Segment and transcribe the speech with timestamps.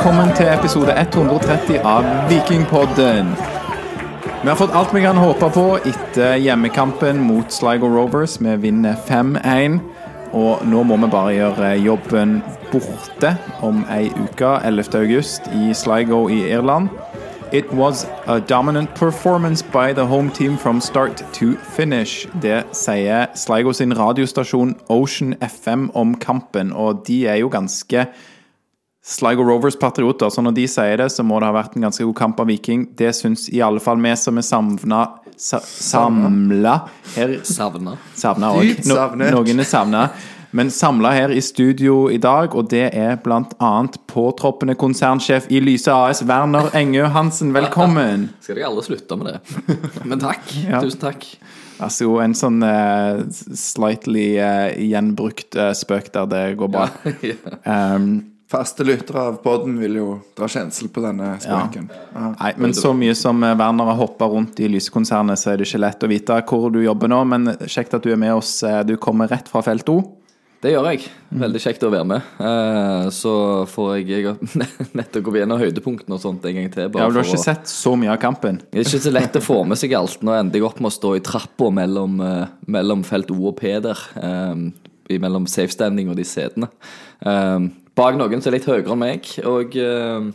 [0.00, 3.34] velkommen til episode 130 av Vikingpodden.
[4.42, 8.38] Vi har fått alt vi kan håpe på etter hjemmekampen mot Sligo Rovers.
[8.40, 9.76] Vi vinner 5-1,
[10.32, 12.38] og nå må vi bare gjøre jobben
[12.72, 14.88] borte om ei uke, 11.
[15.02, 16.88] august, i Sligo i Irland.
[17.52, 22.24] It was a dominant performance by the home team from start to finish.
[22.40, 28.08] Det sier Sligo sin radiostasjon Ocean FM om kampen, og de er jo ganske
[29.04, 32.16] Sligo Rovers-patrioter, så når de sier det, så må det ha vært en ganske god
[32.18, 32.84] kamp av Viking.
[32.98, 35.00] Det syns i alle fall vi som er savna
[35.40, 36.74] sa, Samla
[37.14, 37.96] her Savna.
[38.14, 38.82] Savna òg.
[38.84, 39.32] savnet.
[39.32, 40.10] noen er savna.
[40.52, 43.70] Men samla her i studio i dag, og det er bl.a.
[44.10, 47.54] påtroppende konsernsjef i Lyse AS, Werner Engø Hansen.
[47.54, 48.28] Velkommen.
[48.42, 49.60] Skal dere alle slutte med det.
[50.10, 50.42] Men takk.
[50.66, 50.82] Ja.
[50.82, 51.24] Tusen takk.
[51.80, 53.22] Altså en sånn uh,
[53.56, 56.90] slightly uh, gjenbrukt uh, spøk der det går bra.
[57.70, 61.84] Um, Faste lyttere av podden vil jo dra kjensel på denne spøken.
[62.16, 62.30] Ja.
[62.34, 65.78] Nei, men så mye som Werner har hoppa rundt i Lysekonsernet, så er det ikke
[65.84, 67.20] lett å vite hvor du jobber nå.
[67.30, 68.56] Men kjekt at du er med oss.
[68.66, 70.00] Eh, Du kommer rett fra felt O.
[70.60, 71.06] Det gjør jeg.
[71.40, 72.26] Veldig kjekt å være med.
[72.42, 73.34] Eh, Så
[73.70, 74.34] får jeg, jeg
[74.98, 76.88] nettopp gå gjennom høydepunktene og sånt en gang til.
[76.90, 78.58] Ja, du har ikke å, sett så mye av kampen.
[78.66, 80.18] det er ikke så lett å få med seg alt.
[80.26, 83.60] Nå endte jeg opp med å stå i trappa mellom, eh, mellom felt O og
[83.62, 84.02] P der.
[85.10, 86.68] Mellom safe standing og de setene.
[87.22, 87.70] Eh,
[88.00, 89.26] Bak noen som er litt høyere enn meg.
[89.48, 90.28] Og, eh,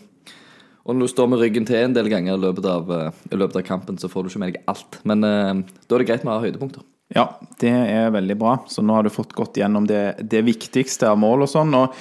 [0.86, 3.40] og når du står med ryggen til en del ganger i løpet av, eh, i
[3.42, 5.00] løpet av kampen, så får du ikke med deg alt.
[5.04, 6.86] Men eh, da er det greit med å ha høydepunkter.
[7.14, 7.26] Ja,
[7.62, 8.56] det er veldig bra.
[8.70, 11.74] Så nå har du fått gått gjennom det, det viktigste av mål og sånn.
[11.78, 11.94] Og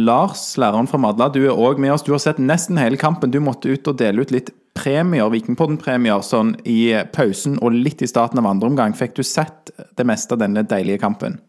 [0.00, 2.04] Lars, læreren fra Madla, du er òg med oss.
[2.04, 3.32] Du har sett nesten hele kampen.
[3.32, 8.08] Du måtte ut og dele ut litt premier, Vikingpodden-premier, sånn i pausen og litt i
[8.08, 8.96] starten av andre omgang.
[8.96, 11.40] Fikk du sett det meste av denne deilige kampen?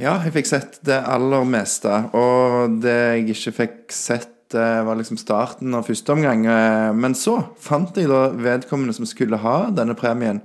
[0.00, 1.92] Ja, jeg fikk sett det aller meste.
[2.16, 6.40] Og det jeg ikke fikk sett, var liksom starten av første omgang.
[6.50, 10.40] Eh, Men så fant jeg da vedkommende som skulle ha denne premien.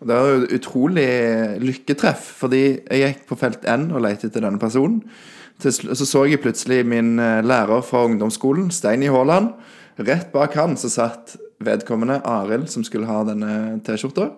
[0.00, 1.06] Og det var jo utrolig
[1.62, 4.98] lykketreff, fordi jeg gikk på felt N og lette etter denne personen.
[5.62, 5.70] Så
[6.04, 9.54] så jeg plutselig min eh, lærer fra ungdomsskolen, Steini Haaland.
[9.96, 14.32] Rett bak han så satt vedkommende, Arild, som skulle ha denne T-skjorta.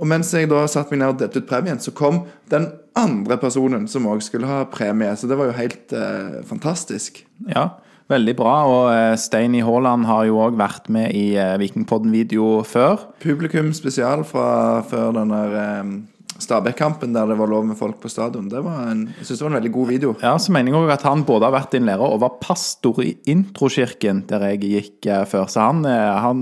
[0.00, 3.36] Og mens jeg da satt meg ned og delte ut premien, så kom den andre
[3.40, 5.12] personen som òg skulle ha premie.
[5.16, 7.20] Så det var jo helt eh, fantastisk.
[7.52, 7.68] Ja,
[8.10, 8.54] veldig bra.
[8.70, 13.04] Og eh, Steini Haaland har jo òg vært med i eh, Vikingpodden-video før.
[13.22, 15.92] Publikum spesial fra før den der eh,
[16.40, 18.48] Stabæk-kampen der det var lov med folk på stadion.
[18.50, 20.14] Det var en, jeg synes det var en veldig god video.
[20.22, 23.14] Ja, så mener jeg at han både har vært din lærer og var pastor i
[23.30, 25.48] introkirken der jeg gikk eh, før.
[25.52, 26.34] Så han har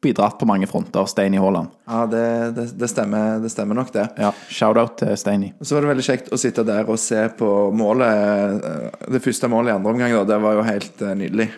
[0.00, 1.68] bidratt på mange fronter, Steini Haaland.
[1.88, 2.22] Ja, det,
[2.56, 4.06] det, det, stemmer, det stemmer nok, det.
[4.20, 5.50] Ja, Shout-out til Steini.
[5.60, 8.60] Så var det veldig kjekt å sitte der og se på målet.
[8.64, 10.24] eh, Det første målet i andre omgang, da.
[10.34, 11.50] Det var jo helt eh, nydelig.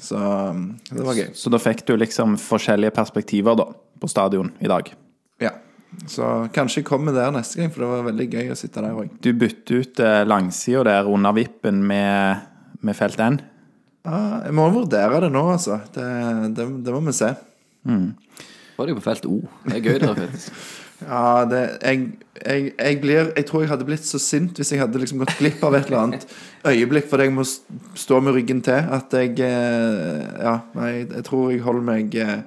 [0.00, 0.64] Så mm,
[0.96, 1.26] det var gøy.
[1.36, 3.66] Så da fikk du liksom forskjellige perspektiver da,
[4.00, 4.88] på stadion i dag.
[5.44, 5.52] Ja.
[6.08, 8.96] Så kanskje jeg kommer der neste gang, for det var veldig gøy å sitte der
[8.96, 9.12] òg.
[9.20, 12.46] Du bytter ut eh, langsida der under vippen med,
[12.80, 13.40] med felt N.
[14.06, 15.80] Ja, jeg må vurdere det nå, altså.
[15.92, 16.06] Det,
[16.56, 17.34] det, det må vi se.
[17.84, 19.42] Var det jo på felt O.
[19.66, 20.54] Det er gøy der, faktisk.
[21.00, 22.10] Ja, det, jeg,
[22.44, 25.38] jeg, jeg blir Jeg tror jeg hadde blitt så sint hvis jeg hadde liksom gått
[25.38, 26.26] glipp av et eller annet
[26.68, 28.84] øyeblikk fordi jeg må stå med ryggen til.
[28.98, 32.42] At jeg eh, Ja, nei, jeg tror jeg holder meg eh,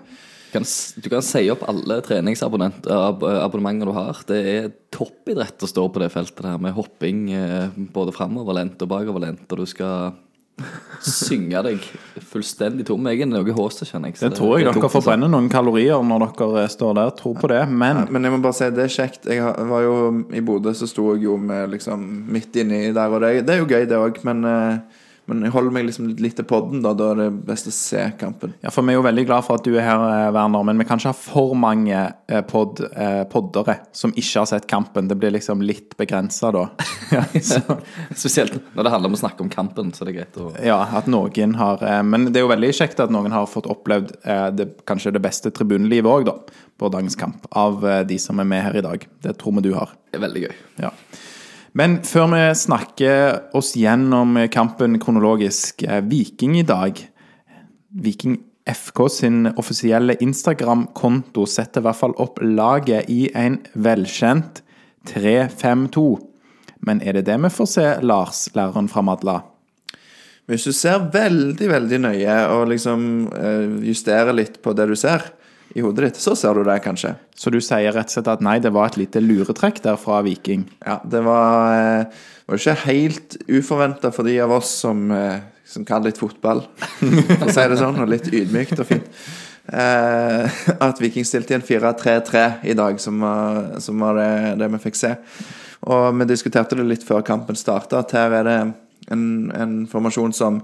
[0.53, 0.65] Kan,
[1.01, 4.19] du kan si opp alle treningsabonnementer du har.
[4.29, 8.91] Det er toppidrett å stå på det feltet der med hopping eh, både framoverlent og
[8.91, 10.13] bakoverlent, og du skal
[11.03, 11.85] synge deg
[12.29, 13.07] fullstendig tom.
[13.09, 14.19] Jeg er noe håste, kjenner jeg.
[14.19, 17.13] så Det tror jeg det er dere forbrenner noen kalorier når dere eh, står der.
[17.17, 17.61] Tror på det.
[17.69, 19.25] Men Men jeg må bare si det er kjekt.
[19.25, 19.95] Jeg var jo
[20.29, 23.63] I Bodø så sto jeg jo med liksom midt inni der, og det, det er
[23.63, 26.91] jo gøy, det òg, men, eh, men jeg holder meg liksom litt til podden, da.
[26.97, 28.55] Da er det best å se kampen.
[28.63, 30.81] Ja, for Vi er jo veldig glad for at du er her, eh, Werner, men
[30.81, 31.95] vi kan ikke ha for mange
[32.27, 35.07] eh, pod, eh, poddere som ikke har sett kampen.
[35.07, 36.67] Det blir liksom litt begrensa da.
[37.13, 37.23] Ja,
[38.17, 40.79] Spesielt når det handler om å snakke om kampen, så det er greit å ja,
[40.97, 44.15] at noen har Men det er jo veldig kjekt at noen har fått opplevd
[44.57, 48.65] det, kanskje det beste tribunelivet òg, da, på dagens kamp, av de som er med
[48.65, 49.05] her i dag.
[49.21, 49.93] Det tror vi du har.
[50.09, 50.55] Det er veldig gøy.
[50.87, 50.93] Ja.
[51.73, 56.99] Men før vi snakker oss gjennom kampen kronologisk eh, Viking i dag
[57.93, 58.37] Viking
[58.69, 64.61] FK sin offisielle Instagram-konto setter i hvert fall opp laget i en velkjent
[65.09, 66.05] 3-5-2.
[66.85, 69.41] Men er det det vi får se, Lars, læreren fra Madla?
[70.47, 73.03] Hvis du ser veldig, veldig nøye og liksom
[73.33, 75.25] eh, justerer litt på det du ser
[75.73, 77.15] i hodet ditt, så ser du det kanskje.
[77.35, 80.21] Så du sier rett og slett at nei, det var et lite luretrekk der fra
[80.25, 80.67] Viking?
[80.85, 85.41] Ja, det var, eh, var ikke helt uforventa for de av oss som eh,
[85.73, 86.61] som kan litt fotball,
[86.99, 89.09] for å si det sånn, og litt ydmykt og fint,
[89.73, 94.31] eh, at Viking stilte i en 4-3-3 i dag, som var, som var det,
[94.61, 95.13] det vi fikk se.
[95.89, 98.57] Og vi diskuterte det litt før kampen starta, at her er det
[99.11, 100.61] en, en formasjon som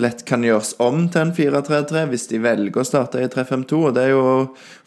[0.00, 3.80] lett kan gjøres om til en 4-3-3 hvis de velger å starte i 3-5-2.
[3.88, 4.26] Og det er jo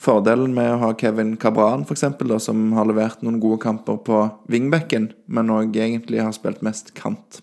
[0.02, 2.06] fordelen med å ha Kevin Cabran, f.eks.,
[2.44, 7.42] som har levert noen gode kamper på wingbacken, men òg egentlig har spilt mest kant.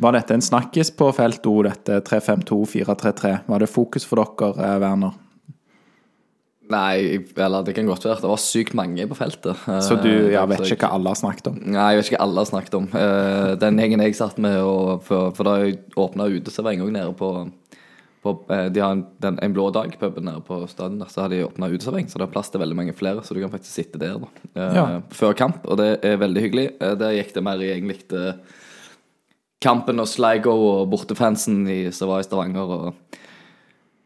[0.00, 3.34] Var dette en snakkis på felt O, dette 3-5-2-4-3-3?
[3.50, 5.18] Var det fokus for dere, eh, Werner?
[6.70, 8.20] Nei, eller det kan godt være.
[8.22, 9.58] Det var sykt mange på feltet.
[9.82, 11.56] Så du Eh, ja, vet ikke hva alle har snakket om?
[11.74, 12.86] Nei, jeg vet ikke hva alle har snakket om.
[12.94, 17.10] Eh, den gjengen jeg satt med, og, for, for da jeg åpna uteservering òg nede
[17.18, 17.30] på,
[18.22, 21.32] på eh, De har en, den, en blå dag, puben nede på stadion, så har
[21.34, 23.24] de åpna uteservering, så det er plass til veldig mange flere.
[23.26, 24.30] Så du kan faktisk sitte der da,
[24.76, 24.86] Ja.
[25.10, 26.66] før kamp, og det er veldig hyggelig.
[27.02, 28.34] Der gikk det mer i egentlig til
[29.60, 32.70] kampen og Sligo og bortefansen i, som var i Stavanger.
[32.78, 33.18] Og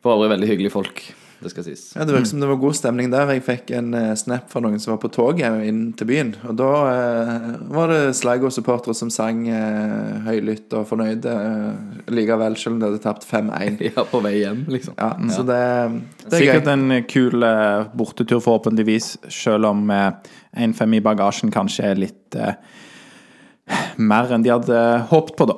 [0.02, 1.04] for øvrig veldig hyggelige folk,
[1.44, 1.82] det skal sies.
[1.94, 3.30] Ja, Det virker som det var god stemning der.
[3.36, 6.32] Jeg fikk en eh, snap fra noen som var på toget inn til byen.
[6.48, 7.46] Og da eh,
[7.76, 13.02] var det Sligo-supportere som sang eh, høylytt og fornøyde eh, likevel, selv om de hadde
[13.04, 13.78] tapt 5-1.
[13.94, 14.96] Ja, på vei hjem, liksom.
[14.98, 15.60] Ja, så det,
[16.24, 16.72] det er Sikkert gøy.
[16.74, 20.10] en kul eh, bortetur, forhåpentligvis, selv om eh,
[20.64, 22.56] 1-5 i bagasjen kanskje er litt eh,
[24.00, 24.80] mer enn de hadde
[25.12, 25.56] håpet på, da.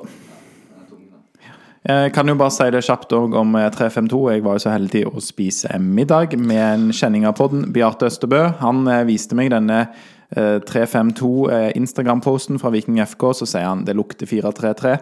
[1.87, 4.17] Jeg kan jo bare si det kjapt òg om eh, 352.
[4.33, 8.41] Jeg var jo så heldig å spise middag med en kjenning av podden, Bjarte Østerbø.
[8.59, 13.23] Han eh, viste meg denne eh, 352 eh, Instagram-posten fra Viking FK.
[13.39, 14.97] Så sier han det lukter 433.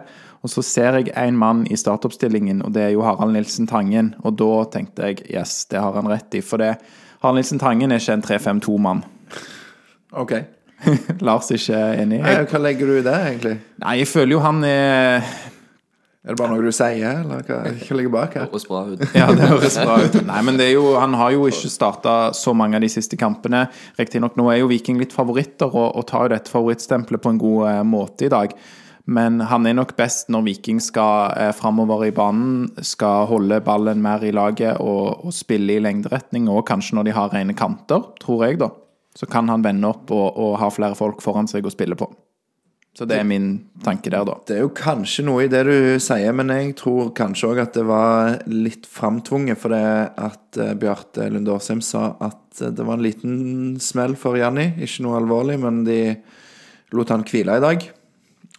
[0.46, 4.12] Og så ser jeg en mann i startoppstillingen, og det er jo Harald Nilsen Tangen.
[4.22, 6.44] Og da tenkte jeg yes, det har han rett i.
[6.44, 6.76] For det,
[7.24, 9.02] Harald Nilsen Tangen er ikke en 352-mann.
[10.16, 10.30] Ok.
[11.20, 12.20] Lars er ikke enig?
[12.22, 13.52] Nei, Jeg, hva legger du i det, egentlig?
[13.82, 15.26] nei, jeg føler jo han er
[16.26, 18.48] Er det bare noe du sier, eller hva, hva ligger bak her?
[18.50, 19.02] Høres bra ut.
[19.14, 20.16] Ja, det høres bra ut.
[20.26, 23.14] Nei, men det er jo, han har jo ikke starta så mange av de siste
[23.20, 23.68] kampene.
[23.94, 27.38] Riktignok nå er jo Viking litt favoritter og, og tar jo dette favorittstempelet på en
[27.44, 28.58] god eh, måte i dag.
[29.06, 34.02] Men han er nok best når Viking skal eh, framover i banen, skal holde ballen
[34.02, 38.02] mer i laget og, og spille i lengderetning, og kanskje når de har rene kanter,
[38.18, 38.72] tror jeg, da.
[39.14, 42.10] Så kan han vende opp og, og ha flere folk foran seg å spille på.
[42.96, 43.48] Så det er min
[43.84, 44.38] tanke der, da.
[44.48, 47.74] Det er jo kanskje noe i det du sier, men jeg tror kanskje òg at
[47.76, 49.60] det var litt framtvunget.
[49.60, 49.82] For det
[50.16, 53.34] at eh, Bjarte Lunde Årsheim sa at eh, det var en liten
[53.84, 54.70] smell for Janni.
[54.80, 55.98] Ikke noe alvorlig, men de
[56.96, 57.84] lot han hvile i dag.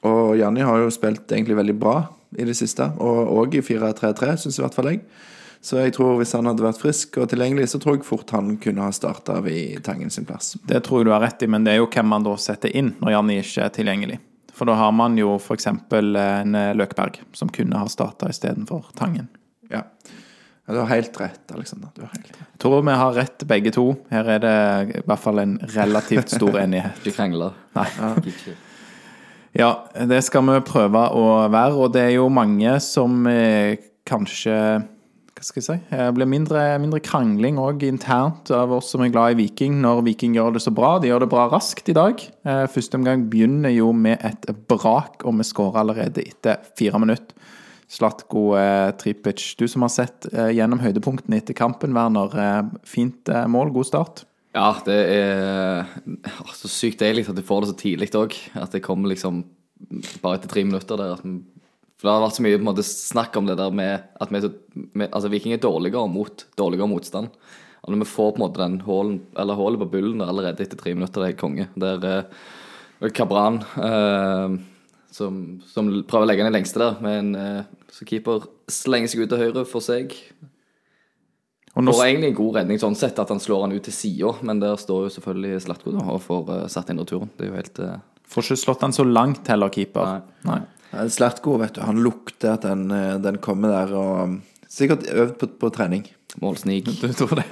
[0.05, 1.97] Og Janni har jo spilt egentlig veldig bra
[2.37, 5.01] i det siste, og òg i 4-3-3, syns i hvert fall jeg.
[5.65, 8.53] Så jeg tror hvis han hadde vært frisk og tilgjengelig, så tror jeg fort han
[8.61, 10.53] kunne ha starta ved Tangen sin plass.
[10.69, 12.75] Det tror jeg du har rett i, men det er jo hvem man da setter
[12.77, 14.19] inn når Janni ikke er tilgjengelig.
[14.57, 15.67] For da har man jo f.eks.
[15.69, 19.27] en eh, Løkberg, som kunne ha starta istedenfor Tangen.
[19.69, 19.83] Ja.
[20.65, 20.73] ja.
[20.73, 21.93] Du har helt rett, Alexander.
[21.95, 22.47] Du har helt rett.
[22.55, 23.85] Jeg tror vi har rett begge to.
[24.11, 24.55] Her er det
[24.97, 26.97] i hvert fall en relativt stor enighet.
[27.03, 27.59] Ikke krangler.
[27.77, 27.89] Nei.
[27.99, 28.15] Ja.
[29.57, 34.53] Ja, det skal vi prøve å være, og det er jo mange som eh, kanskje
[35.37, 35.77] hva skal jeg si?
[35.91, 40.01] Det blir mindre, mindre krangling òg internt av oss som er glad i Viking, når
[40.07, 40.95] Viking gjør det så bra.
[41.01, 42.23] De gjør det bra raskt i dag.
[42.47, 47.53] Eh, Første omgang begynner jo med et brak, og vi skårer allerede etter fire minutter.
[47.87, 52.33] Slatko eh, Tripic, du som har sett eh, gjennom høydepunktene etter kampen, Werner.
[52.33, 54.25] Eh, fint eh, mål, god start.
[54.57, 55.85] Ja, det er
[56.57, 58.33] så sykt deilig at du får det så tidlig òg.
[58.57, 59.43] At det kommer liksom
[60.23, 61.13] bare etter tre minutter der.
[61.13, 61.37] At vi,
[61.97, 64.41] for det har vært så mye måte, snakk om det der med at vi
[64.93, 67.31] med, altså, Viking er dårligere mot dårligere motstand.
[67.81, 70.77] Og når vi får på en måte den hålen, eller hullet på bullen allerede etter
[70.77, 71.69] tre minutter, det er konge.
[71.79, 72.05] Der
[73.01, 74.57] uh, Kabran uh,
[75.17, 79.23] som, som prøver å legge den lengste der, med en eh, så keeper slenger seg
[79.23, 80.13] ut til høyre for seg.
[81.77, 83.95] Og nå, Får egentlig en god redning sånn sett, at han slår han ut til
[83.95, 87.31] sida, men der står jo selvfølgelig Slatko og får uh, satt inn returen.
[87.37, 90.25] Det er jo helt uh, får ikke slått han så langt heller, keeper.
[90.47, 90.59] Nei.
[90.59, 95.37] Ja, Slatko, vet du, han lukter at den, eh, den kommer der og Sikkert øvd
[95.39, 96.05] på, på trening.
[96.41, 96.85] målsnik.
[97.01, 97.45] Du tror det?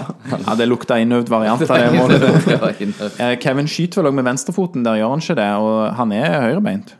[0.46, 2.22] Ja, det lukta innøvd variant av det målet.
[2.46, 2.70] Ja.
[3.20, 6.36] Eh, Kevin skyter vel òg med venstrefoten, der gjør han ikke det, og han er
[6.46, 6.94] høyrebeint.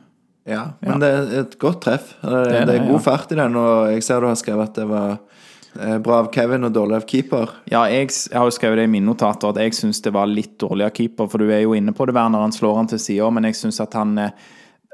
[0.49, 2.15] Ja, men det er et godt treff.
[2.21, 3.05] Det, er det, det, er god ja.
[3.05, 5.11] fart i den, og jeg ser du har skrevet at det var
[5.79, 7.53] eh, bra av Kevin og dårlig av keeper.
[7.71, 10.29] Ja, jeg, jeg har jo skrevet det i mine notater at jeg syns det var
[10.29, 12.43] litt dårlig av keeper, for du er jo inne på det, Werner.
[12.43, 14.49] Han slår han til sida, men jeg syns at han eh,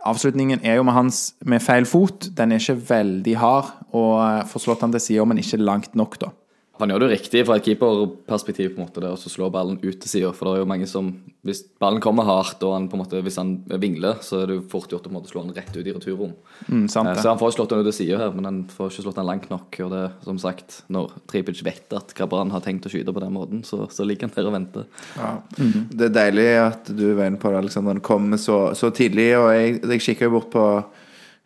[0.07, 2.29] Avslutningen er jo med hans med feil fot.
[2.39, 5.97] Den er ikke veldig hard, og eh, får slått han til sida, men ikke langt
[5.99, 6.33] nok, da.
[6.79, 9.79] Han gjør det jo riktig fra et keeperperspektiv, på en måte, det å slå ballen
[9.83, 10.33] ut til sida.
[10.37, 11.15] For det er jo mange som
[11.47, 14.57] Hvis ballen kommer hardt, og han på en måte, hvis han vingler, så er det
[14.57, 16.33] jo fort gjort å på en måte slå den rett ut i returrom.
[16.67, 17.23] Mm, sant Eh.
[17.23, 19.29] Så han får slått den ut til sida her, men han får ikke slått den
[19.29, 19.79] langt nok.
[19.85, 23.37] Og det, som sagt, når Tripic vet at Grabran har tenkt å skyte på den
[23.37, 24.89] måten, så, så ligger han der og venter.
[25.15, 25.33] Ja.
[25.57, 27.95] Det er deilig at du var inne på det, Alexander.
[27.95, 30.67] Han kommer så, så tidlig, og jeg, jeg kikker jo bort på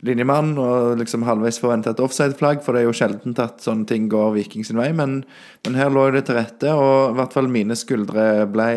[0.07, 4.09] linjemannen og liksom halvveis forventa et offside-flagg, for det er jo sjelden at sånne ting
[4.13, 5.21] går Viking sin vei, men,
[5.67, 8.71] men her lå det til rette, og i hvert fall mine skuldre ble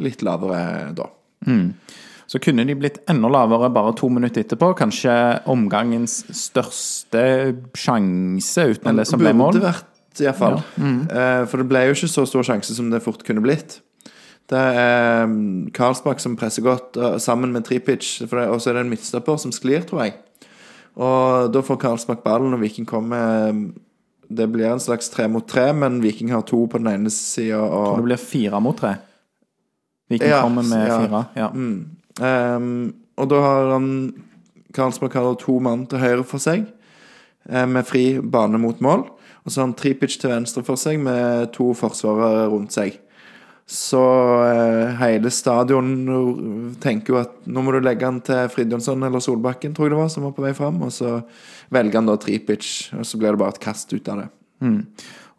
[0.00, 1.10] litt lavere da.
[2.26, 4.72] Så kunne de blitt enda lavere bare to minutter etterpå.
[4.80, 5.12] Kanskje
[5.52, 7.22] omgangens største
[7.78, 9.54] sjanse uten det som ble mål.
[9.54, 9.92] Burde vært,
[10.24, 10.58] iallfall.
[10.80, 13.78] Eh, for det ble jo ikke så stor sjanse som det fort kunne blitt.
[14.50, 18.92] Det er um, Karlsbakk som presser godt sammen med Tripic, og så er det en
[18.92, 20.18] midtstopper som sklir, tror jeg.
[20.96, 23.66] Og da får Karlsbakk ballen, og Viking kommer um,
[24.28, 27.60] Det blir en slags tre mot tre, men Viking har to på den ene sida
[27.60, 28.96] Og og det blir fire mot tre.
[30.10, 31.00] Viking Ja, kommer med ja.
[31.02, 31.24] fire.
[31.36, 32.56] Ja.
[32.56, 33.90] Um, og da har han
[34.76, 36.66] Karlsbakk har to mann til høyre for seg,
[37.48, 39.06] eh, med fri bane mot mål.
[39.44, 42.98] Og så har han Tripic til venstre for seg, med to forsvarere rundt seg.
[43.66, 44.00] Så
[44.46, 45.88] eh, hele stadion
[46.82, 49.98] tenker jo at nå må du legge han til Fridjonsson eller Solbakken, tror jeg det
[49.98, 50.78] var, som var på vei fram.
[50.86, 51.18] Og så
[51.74, 54.28] velger han da Tripic, og så blir det bare et kast ut av det.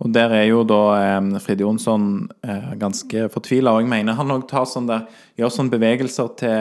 [0.04, 3.74] Og der er jo da eh, Frid Jonsson eh, ganske fortvila.
[3.74, 4.92] Og jeg mener han òg sånn
[5.40, 6.60] Gjør sånne bevegelser til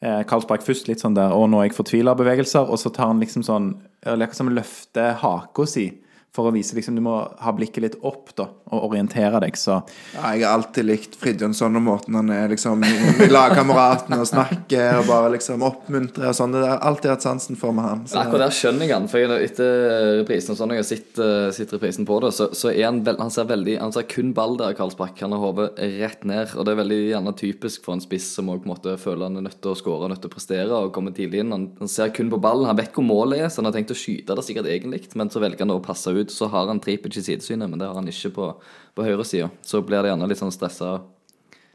[0.00, 3.20] eh, Karlsberg først, litt sånn der 'Å, nå er jeg fortvila'-bevegelser, og så tar han
[3.20, 5.90] liksom sånn Leker som løfter haka si.
[6.34, 9.80] For å vise liksom Du må ha blikket litt opp, da, og orientere deg, så
[10.14, 15.00] Ja, jeg har alltid likt Fridjonsson og måten han er liksom med lagkameratene og snakker
[15.00, 16.54] og bare liksom oppmuntrer og sånn.
[16.54, 18.04] Det har alltid hatt sansen for med han.
[18.06, 21.20] Så, Akkurat der skjønner jeg han, for jeg, etter reprisen og sånn, jeg har sett,
[21.24, 24.06] eh, sett reprisen på det, så, så er han, veld, han ser veldig Han ser
[24.10, 25.18] kun ball der, Karlsbakk.
[25.24, 25.68] Han har hodet
[25.98, 28.74] rett ned, og det er veldig gjerne typisk for en spiss som også på en
[28.74, 31.42] måte føler han er nødt til å skåre, nødt til å prestere og komme tidlig
[31.42, 31.54] inn.
[31.54, 32.68] Han, han ser kun på ballen.
[32.70, 35.32] Han vet hvor målet er, så han har tenkt å skyte det sikkert egentlig, men
[35.32, 36.19] så velger han å passe ut.
[36.28, 38.50] Så har han Tripic i sidesynet, men det har han ikke på,
[38.94, 39.48] på høyresida.
[39.64, 40.98] Så blir det gjerne litt sånn stressa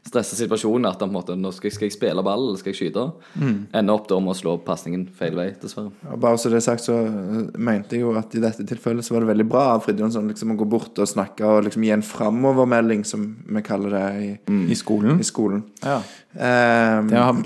[0.06, 2.72] stressa situasjonen at han på en måte, nå skal, skal jeg spille ball eller skal
[2.72, 3.06] jeg skyte?
[3.40, 5.92] Ender opp da med å slå pasningen feil vei, dessverre.
[6.12, 9.06] og bare så det er sagt, så øh, mente jeg jo at i dette tilfellet
[9.06, 11.86] så var det veldig bra av Fridtjonsson liksom å gå bort og snakke og liksom
[11.86, 14.30] gi en framovermelding, som vi kaller det i,
[14.72, 15.66] i skolen i skolen.
[15.84, 16.00] ja.
[16.36, 17.38] Um, Det har,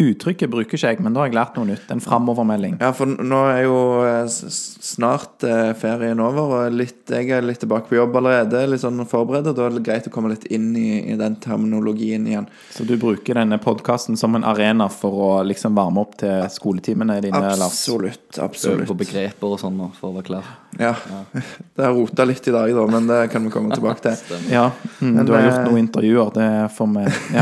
[0.00, 1.90] uttrykket bruker ikke jeg, men da har jeg lært noe nytt.
[1.92, 2.78] En framovermelding.
[2.80, 7.60] Ja, for nå er jo eh, snart eh, ferien over, og litt, jeg er litt
[7.60, 10.48] tilbake på jobb allerede, litt sånn forberedt, og da er det greit å komme litt
[10.48, 12.46] inn i, i den terminologien igjen.
[12.70, 17.20] Så du bruker denne podkasten som en arena for å liksom varme opp til skoletimene
[17.20, 18.38] dine, Absolutt.
[18.38, 18.80] Absolutt.
[18.80, 20.50] Øve på begreper og sånn for å være klar.
[20.78, 20.94] Ja.
[21.74, 24.38] Det har rota litt i dag, da, men det kan vi komme tilbake til.
[24.50, 27.04] Ja, mm, Men, du har eh, gjort noen intervjuer, det får vi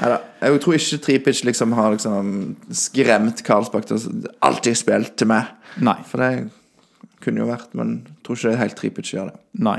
[0.00, 0.16] Ja.
[0.40, 2.30] Jeg tror ikke Tripic liksom har liksom
[2.72, 5.50] skremt Karlsbakk til å alltid spilt til meg.
[5.84, 5.98] Nei.
[6.08, 6.30] For det
[7.20, 9.38] kunne jo vært, men jeg tror ikke det er helt Tripic gjør det.
[9.66, 9.76] Nei.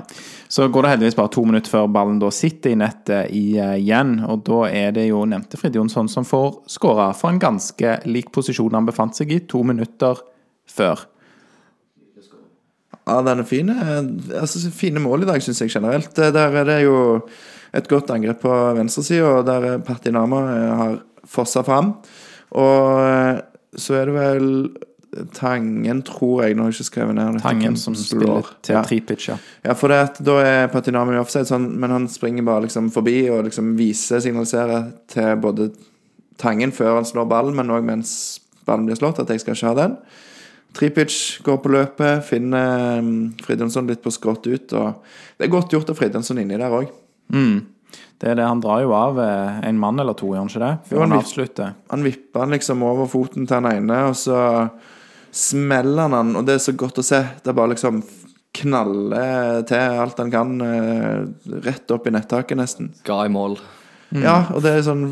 [0.52, 4.18] Så går det heldigvis bare to minutter før ballen da sitter i nettet igjen.
[4.30, 8.30] Og da er det jo nevnte Frid Jonsson som får skåra for en ganske lik
[8.36, 10.22] posisjon han befant seg i to minutter
[10.70, 11.08] før.
[13.08, 13.70] Ja, den er fin.
[13.70, 16.18] Eh, Altså, fine mål i dag, syns jeg generelt.
[16.20, 17.22] Eh, Der er det jo
[17.74, 21.96] et godt angrep på venstresida, der Patinama eh, har fossa fram.
[22.52, 23.42] Og eh,
[23.78, 24.48] så er det vel
[25.36, 26.56] Tangen, tror jeg.
[26.56, 27.34] Nå har jeg ikke skrevet ned.
[27.36, 27.42] det.
[27.44, 28.06] Tangen som slår.
[28.22, 28.82] spiller til ja.
[28.88, 29.36] Tripic, ja.
[29.66, 33.18] Ja, for det at da er Patinami offside, sånn, men han springer bare liksom forbi
[33.30, 35.72] og liksom viser, signaliserer til både
[36.42, 39.68] Tangen før han slår ballen, men òg mens ballen blir slått, at jeg skal ikke
[39.68, 39.98] ha den.
[40.74, 41.14] Tripic
[41.44, 43.12] går på løpet, finner um,
[43.44, 45.04] Fridjonsson litt på skrått ut, og
[45.38, 46.88] det er godt gjort av Fridjonsson inni der òg.
[48.22, 50.64] Det er det, Han drar jo av eh, en mann eller to, gjør han ikke
[50.64, 50.72] det?
[50.94, 51.74] Jo, han han- avslutter.
[51.92, 54.38] Han vipper han liksom over foten til han ene, og så
[55.32, 57.22] smeller han og det er så godt å se.
[57.44, 58.02] Det er bare liksom
[58.62, 61.22] knaller til alt han kan, eh,
[61.64, 62.92] rett opp i nettaket, nesten.
[63.08, 63.58] Ga i mål.
[64.20, 65.06] Ja, og det er sånn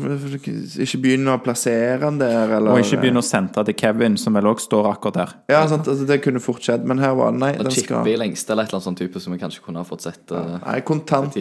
[0.84, 4.36] Ikke begynn å plassere han der, eller Og ikke begynn å sentre til Kevin, som
[4.36, 5.32] vel òg står akkurat der.
[5.54, 7.86] Ja, sant, altså, det kunne fort skjedd, men her var det Nei, Og den chippe
[7.88, 10.04] skal i lengste eller et eller annet sånt type som vi kanskje kunne ha fått
[10.04, 10.20] sett.
[10.28, 11.38] Uh, Nei, kontant.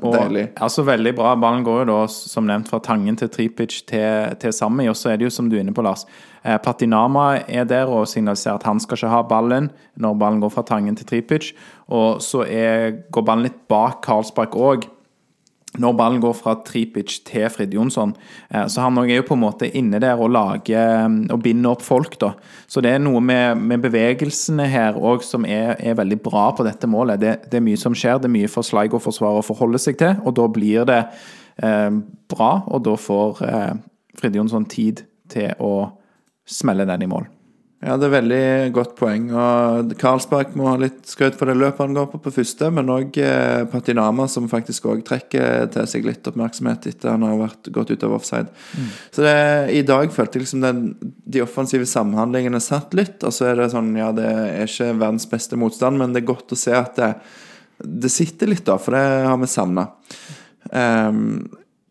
[0.00, 0.46] Og, Deilig.
[0.62, 1.34] Altså Veldig bra.
[1.40, 4.86] Ballen går jo da, som nevnt, fra Tangen til Tripic til, til Sami.
[4.90, 6.06] Og så er det jo, som du er inne på, Lars,
[6.44, 9.68] eh, Patinama er der og signaliserer at han skal ikke ha ballen
[10.00, 11.50] når ballen går fra Tangen til Tripic.
[11.90, 14.88] Og så er, går ballen litt bak Karlsbakk òg.
[15.78, 18.16] Når ballen går fra Tripic til Frid Jonsson,
[18.50, 21.76] eh, så han er jo på en måte inne der og lager mm, og binder
[21.76, 22.32] opp folk, da.
[22.66, 26.66] Så det er noe med, med bevegelsene her òg som er, er, veldig bra på
[26.66, 27.22] dette målet.
[27.22, 30.18] Det, det, er mye som skjer, det er mye for Sligo-forsvaret å forholde seg til,
[30.24, 31.00] og da blir det
[31.62, 31.90] eh,
[32.34, 33.72] bra, og da får eh,
[34.18, 35.74] Frid Jonsson tid til å
[36.50, 37.30] smelle den i mål.
[37.80, 38.44] Ja, det er veldig
[38.76, 39.30] godt poeng.
[39.32, 42.92] Og Karlsbakk må ha litt skryt for det løpet han går på på første, men
[42.92, 47.70] òg eh, Patinama, som faktisk òg trekker til seg litt oppmerksomhet etter han har vært,
[47.72, 48.52] gått ut av offside.
[48.76, 48.90] Mm.
[49.16, 49.34] Så det,
[49.80, 53.72] i dag følte jeg liksom den, de offensive samhandlingene satt litt, og så er det
[53.72, 57.00] sånn Ja, det er ikke verdens beste motstand, men det er godt å se at
[57.00, 57.14] det,
[57.80, 59.88] det sitter litt, da, for det har vi savna.
[60.68, 61.28] Um, ehm,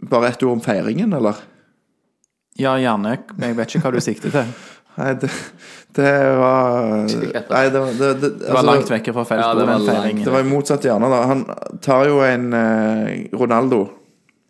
[0.05, 1.41] bare et ord om feiringen, eller?
[2.61, 3.17] Ja, gjerne.
[3.41, 4.53] Jeg vet ikke hva du sikter til.
[4.99, 5.29] Nei, det,
[5.97, 9.45] det var Nei, det, det, det, det var altså, langt vekke fra feltet.
[9.45, 11.09] Ja, det, var det var i motsatt hjørne.
[11.09, 11.45] da Han
[11.81, 13.87] tar jo en eh, Ronaldo.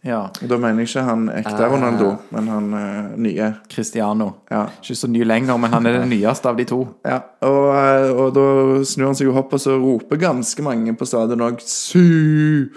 [0.06, 0.30] Ja.
[0.40, 3.50] Da mener jeg ikke han ekte eh, Ronaldo, men han eh, nye.
[3.72, 4.30] Cristiano.
[4.52, 4.66] Ja.
[4.80, 6.86] Ikke så ny lenger, men han er den nyeste av de to.
[7.08, 8.46] Ja, Og, eh, og da
[8.88, 12.72] snur han seg opp, og så roper ganske mange på stadion òg 'Su'.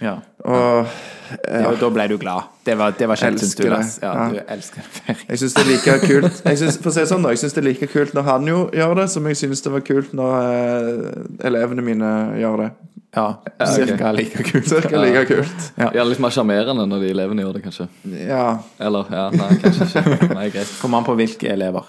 [0.00, 0.18] Ja.
[0.46, 1.72] Og ja.
[1.80, 2.52] Da ble du glad.
[2.64, 3.66] Det var, det var kjent, du.
[3.66, 4.14] Ja, ja.
[4.30, 5.26] Du elsker ferie.
[5.28, 7.42] Jeg syns det er like kult jeg synes, For å si det sånn da, jeg
[7.42, 9.86] syns det er like kult når han jo gjør det, som jeg syns det var
[9.86, 12.68] kult når uh, elevene mine gjør det.
[13.16, 13.26] Ja,
[13.72, 14.16] cirka okay.
[14.18, 14.66] like kult.
[14.68, 15.68] Cirka like kult.
[15.80, 15.88] Ja.
[15.96, 17.86] ja, litt mer sjarmerende når de elevene gjør det, kanskje.
[18.20, 18.42] Ja.
[18.82, 20.28] Eller ja, nei, kanskje ikke.
[20.36, 20.74] Nei, greit.
[20.82, 21.88] Kommer an på hvilke elever.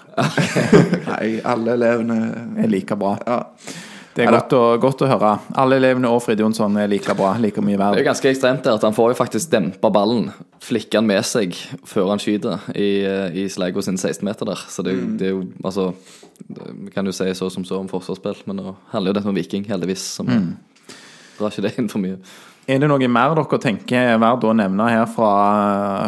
[1.12, 2.18] nei, alle elevene
[2.64, 3.18] er like bra.
[3.28, 3.42] Ja
[4.18, 5.32] det er godt å, godt å, høre.
[5.62, 7.36] Alle elevene og Frid Jonsson er like bra.
[7.38, 7.94] like mye verd.
[7.94, 10.32] Det er ganske ekstremt der at han får jo faktisk dempa ballen.
[10.64, 11.54] Flikker han med seg
[11.86, 12.88] før han skyter i,
[13.44, 14.64] i Sleigo sin 16-meter der.
[14.66, 15.12] Så det, mm.
[15.20, 15.92] det, er jo altså
[16.82, 19.38] Vi kan jo si så som så om forsvarsspill, men nå handler jo dette om
[19.38, 20.08] Viking, heldigvis.
[20.18, 20.50] Så mm.
[21.38, 22.18] drar ikke det inn for mye.
[22.68, 25.30] Er det noe mer dere tenker er verdt å nevne her fra,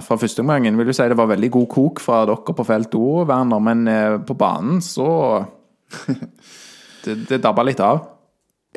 [0.04, 0.76] fra første omgangen?
[0.76, 3.86] Vil du si det var veldig god kok fra dere på felt O, Werner, men
[3.88, 5.08] eh, på banen så
[7.04, 8.02] det, det dabba litt av.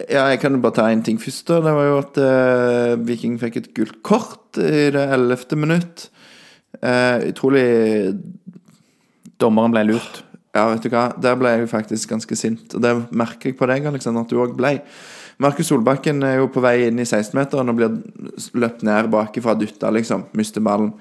[0.10, 1.46] Ja, jeg kan jo bare ta én ting først.
[1.52, 6.08] da Det var jo at eh, Viking fikk et gult kort i det ellevte minutt.
[6.82, 7.68] Eh, utrolig
[9.42, 10.24] Dommeren ble lurt.
[10.54, 11.12] Ja, vet du hva.
[11.22, 12.74] Der ble jeg jo faktisk ganske sint.
[12.74, 14.80] Og det merker jeg på deg, Alexander, at du òg ble.
[15.42, 17.96] Markus Solbakken er jo på vei inn i 16-meteren og blir
[18.62, 20.28] løpt ned bakifra, dytta, liksom.
[20.38, 20.94] Mister ballen.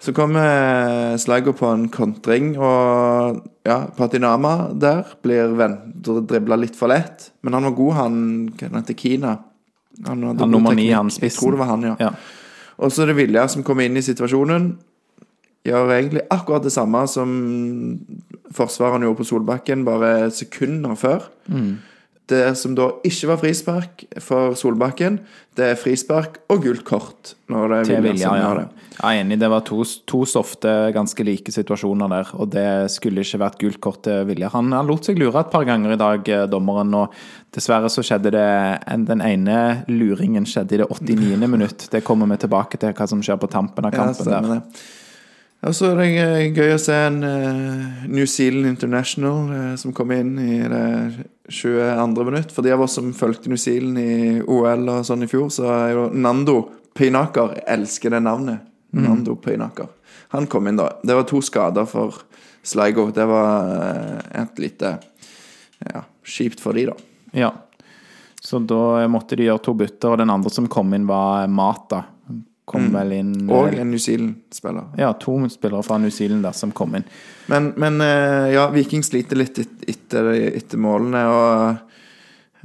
[0.00, 5.52] Så kommer Slago på en kontring, og ja, Patinama der blir
[6.24, 7.28] dribla litt for lett.
[7.44, 8.14] Men han var god, han
[8.56, 9.34] Hva heter Kina?
[10.06, 11.28] Han, han nummer ni, han spissen.
[11.28, 11.96] Jeg tror det var han, ja.
[12.00, 12.14] ja.
[12.80, 14.70] Og så er det Vilja som kommer inn i situasjonen.
[15.68, 17.30] Gjør egentlig akkurat det samme som
[18.56, 21.28] forsvareren gjorde på Solbakken bare sekunder før.
[21.52, 21.74] Mm.
[22.30, 25.18] Det som da ikke var frispark for Solbakken,
[25.58, 27.34] det er frispark og gult kort.
[27.50, 28.52] Når det er Vilja som ja.
[28.60, 28.86] Det.
[29.00, 32.30] Jeg er enig, det var to, to softe, ganske like situasjoner der.
[32.36, 34.52] Og det skulle ikke vært gult kort til Vilja.
[34.54, 36.94] Han, han, lot seg lure et par ganger i dag, eh, dommeren.
[37.00, 37.16] Og
[37.56, 38.46] dessverre så skjedde det
[39.10, 39.58] Den ene
[39.90, 41.50] luringen skjedde i det 89.
[41.50, 41.88] minutt.
[41.90, 44.82] Det kommer vi tilbake til, hva som skjer på tampen av kampen ja, der.
[45.60, 49.92] Og så er det eh, gøy å se en uh, New Zealand International uh, som
[49.96, 50.84] kom inn i det
[51.52, 52.24] 22.
[52.24, 52.54] minutt.
[52.54, 55.68] For de av oss som fulgte New Zealand i OL og sånn i fjor, så
[55.74, 56.62] er jo Nando
[56.96, 58.64] Pinaker elsker det navnet.
[58.96, 59.02] Mm.
[59.04, 59.90] Nando Pinaker.
[60.32, 60.88] Han kom inn da.
[61.04, 62.22] Det var to skader for
[62.64, 63.10] Sligo.
[63.12, 64.94] Det var et lite
[65.84, 66.96] ja, kjipt for de da.
[67.36, 67.52] Ja.
[68.40, 72.06] Så da måtte de gjøre to bytter, og den andre som kom inn, var Mata
[72.70, 72.94] kom mm.
[72.94, 74.92] vel inn Og en New Zealand-spiller.
[75.00, 77.06] Ja, to spillere fra New Zealand der som kom inn.
[77.50, 81.24] Men, men eh, ja, Viking sliter litt etter, etter målene.
[81.26, 81.90] Og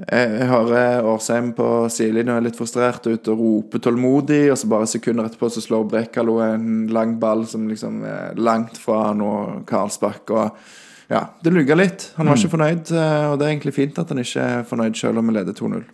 [0.06, 4.90] jeg hører Årsheim på sidelinja er litt frustrert ute og roper tålmodig, og så bare
[4.92, 10.36] sekunder etterpå så slår Brekalo en lang ball som liksom er langt fra noe Karlsbakk.
[10.36, 12.10] Og ja, det lugga litt.
[12.20, 12.44] Han var mm.
[12.44, 15.32] ikke fornøyd, eh, og det er egentlig fint at han ikke er fornøyd selv om
[15.32, 15.86] vi leder 2-0.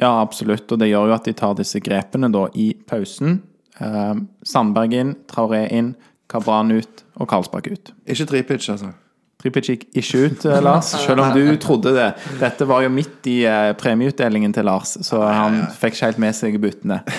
[0.00, 0.70] Ja, absolutt.
[0.72, 3.40] Og det gjør jo at de tar disse grepene da i pausen.
[3.80, 4.14] Eh,
[4.48, 5.94] Sandberg inn, Traoré inn,
[6.32, 7.94] Kabran ut og Karlsbakk ut.
[8.08, 8.94] Ikke tripitch, altså?
[9.42, 12.12] Tripic gikk ikke ut, eh, Lars, selv om du trodde det.
[12.38, 16.36] Dette var jo midt i uh, premieutdelingen til Lars, så han fikk ikke helt med
[16.38, 17.00] seg byttene.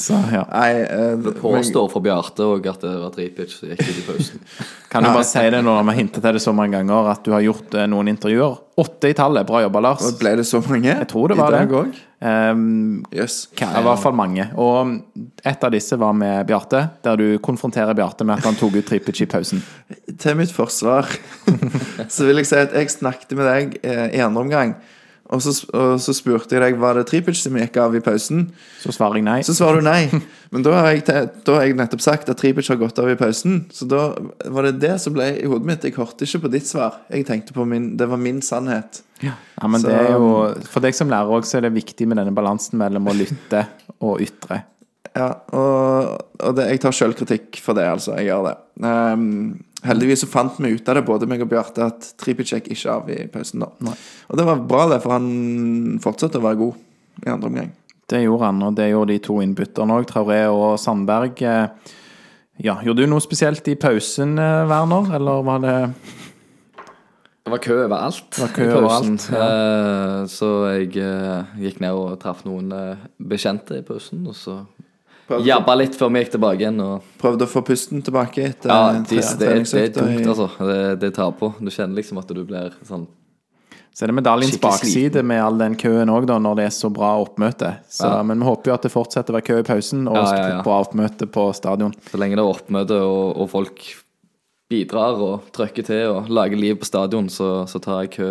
[0.00, 0.42] Så, ja.
[0.50, 4.04] Nei, uh, det påstår for Bjarte òg at det var tripic som gikk ut i
[4.06, 4.42] pausen.
[4.90, 7.22] Kan du bare si det når vi har hintet til det så mange ganger, at
[7.22, 8.56] du har gjort uh, noen intervjuer?
[8.80, 9.46] Åtte i tallet.
[9.46, 10.02] Bra jobba, Lars.
[10.08, 10.88] Og ble det så mange?
[10.90, 12.00] Jeg tror det var I dag òg?
[12.20, 13.44] Um, yes.
[13.54, 14.48] I hvert fall mange.
[14.58, 14.96] Og
[15.46, 18.88] et av disse var med Bjarte, der du konfronterer Bjarte med at han tok ut
[18.90, 19.62] trippet i pausen.
[20.18, 21.06] Til mitt forsvar
[22.14, 24.74] så vil jeg si at jeg snakket med deg eh, i andre omgang,
[25.30, 28.48] Og så, og så spurte jeg deg var det Tripic som gikk av i pausen.
[28.82, 29.36] Så svarer jeg nei.
[29.46, 30.08] Så svarer du nei.
[30.50, 31.04] Men da har jeg,
[31.46, 33.60] da har jeg nettopp sagt at Tripic har gått av i pausen.
[33.70, 34.08] Så da
[34.50, 35.86] var det det som ble i hodet mitt.
[35.86, 36.98] Jeg hørte ikke på ditt svar.
[37.14, 39.04] Jeg tenkte på min Det var min sannhet.
[39.22, 39.36] Ja,
[39.68, 42.18] men Så- det er jo For deg som lærer òg, så er det viktig med
[42.18, 43.66] denne balansen mellom å lytte
[44.00, 44.64] og ytre.
[45.14, 48.14] Ja, og, og det, jeg tar sjølkritikk for det, altså.
[48.18, 48.56] Jeg gjør det.
[48.86, 52.76] Ehm, heldigvis så fant vi ut av det, både meg og Bjarte, at Tripicek ikke
[52.76, 53.68] ikke av i pausen da.
[54.28, 57.70] Og det var bra, det, for han fortsatte å være god i andre omgang.
[58.10, 61.42] Det gjorde han, og det gjorde de to innbytterne òg, Traoré og Sandberg.
[61.42, 61.96] Eh,
[62.60, 65.94] Ja, Gjorde du noe spesielt i pausen, eh, Werner, eller var det
[67.44, 68.38] Det var kø overalt.
[68.38, 69.16] var kø i pausen.
[69.16, 70.92] overalt, Eh, så jeg
[71.56, 72.68] gikk ned og traff noen
[73.18, 74.66] bekjente i pausen, og så
[75.30, 76.80] Prøvde, jabba litt før vi gikk tilbake igjen.
[76.82, 80.48] Og, prøvde å få pusten tilbake etter ja, det, er- det er tungt, altså.
[80.66, 81.52] Det, det tar på.
[81.62, 83.06] Du kjenner liksom at du blir sånn
[83.94, 87.12] Så er det medaljens bakside med all den køen òg, når det er så bra
[87.22, 87.72] oppmøte.
[87.90, 88.20] Så, Ja.
[88.26, 90.48] Men vi håper jo at det fortsetter å være kø i pausen, og Ja, ja,
[90.56, 90.60] ja.
[90.66, 91.94] på oppmøte på stadion.
[92.10, 93.82] Så lenge det er oppmøte og, og folk
[94.70, 98.28] bidrar og trykker til og lager liv på stadion, så, så tar jeg kø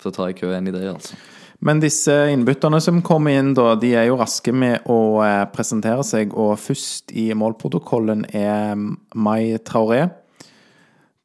[0.00, 1.18] Så tar jeg kø inn i det, altså.
[1.60, 6.04] Men disse innbytterne som kommer inn, da, de er jo raske med å eh, presentere
[6.08, 6.32] seg.
[6.32, 8.80] Og først i målprotokollen er
[9.12, 10.06] Mai Traoré.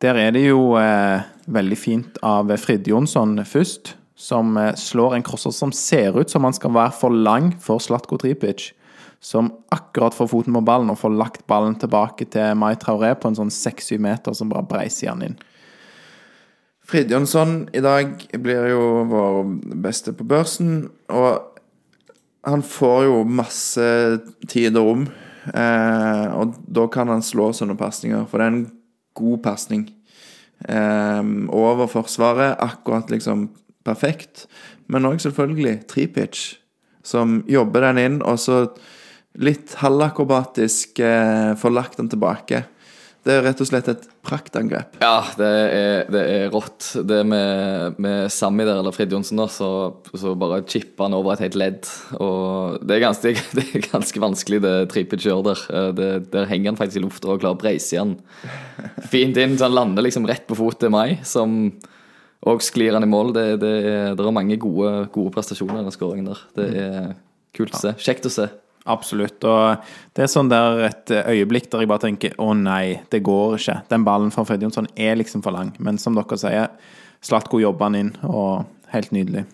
[0.04, 5.24] Der er det jo eh, veldig fint av Frid Jonsson først, som eh, slår en
[5.24, 8.74] crosser som ser ut som han skal være for lang for Slatko Tripic.
[9.24, 13.32] Som akkurat får foten på ballen og får lagt ballen tilbake til Mai Traoré på
[13.32, 15.39] en sånn 6-7 meter som bare breiser han inn.
[16.86, 19.38] Fridjonsson i dag blir jo vår
[19.82, 21.56] beste på børsen, og
[22.45, 23.86] han får jo masse
[24.52, 25.06] tid og rom.
[25.50, 28.67] Eh, og da kan han slå sånne pasninger, for det er en
[29.17, 29.88] god pasning.
[30.69, 33.48] Eh, over Forsvaret, akkurat liksom
[33.86, 34.45] perfekt.
[34.86, 36.60] Men òg selvfølgelig tripitch,
[37.06, 38.67] som jobber den inn, og så
[39.41, 42.62] litt halvakrobatisk eh, får lagt den tilbake.
[43.26, 45.00] Det er rett og slett et praktangrep.
[45.02, 46.92] Ja, det er, det er rått.
[47.10, 49.70] Det med, med Sammy der, eller Frid Johnsen, så,
[50.14, 51.90] så bare chipper han over et helt ledd.
[52.22, 55.64] Og det er ganske, det er ganske vanskelig, det Tripic gjør der.
[55.74, 58.14] Eh, Det, der henger han faktisk i lufta og klarer å breise igjen
[59.10, 61.58] fint inn, så han lander liksom rett på fot til Mai, som
[62.46, 63.32] og sklir han i mål.
[63.34, 66.44] Det, er, det er mange gode, gode prestasjoner i den skåringen der.
[66.54, 67.08] Det er
[67.58, 67.96] kult å se.
[68.06, 68.46] Kjekt å se.
[68.86, 69.41] Absolutt.
[69.50, 73.58] Og det er sånn der et øyeblikk der jeg bare tenker å nei, det går
[73.58, 73.80] ikke.
[73.89, 75.74] Den ballen fra Fred Jonsson er liksom for lang.
[75.82, 76.69] Men som dere sier,
[77.26, 79.48] Slatko jobber han inn, og helt nydelig.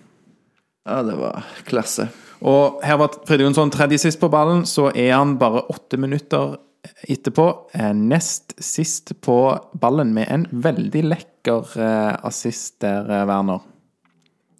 [0.83, 2.09] Ja, det var klasse.
[2.41, 6.57] Og her var Fred Jonsson tredje sist på ballen, så er han bare åtte minutter
[7.05, 7.45] etterpå
[7.77, 9.37] eh, nest sist på
[9.77, 13.61] ballen med en veldig lekker eh, assist der, eh, Werner.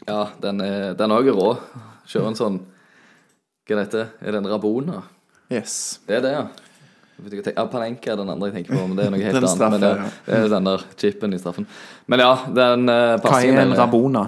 [0.06, 1.56] Ja, den er den er rå.
[2.10, 2.60] Kjører en sånn
[3.72, 4.02] Hva er dette?
[4.20, 4.98] Er det en Rabona?
[5.48, 6.02] Yes.
[6.04, 6.44] Det er det, ja.
[7.56, 9.62] Ja, Panenka er den andre jeg tenker på, men det er noe helt annet.
[9.72, 10.08] men det, ja.
[10.26, 11.68] det er den der chipen i straffen.
[12.12, 14.26] Men ja, den uh, Hva er en rabona?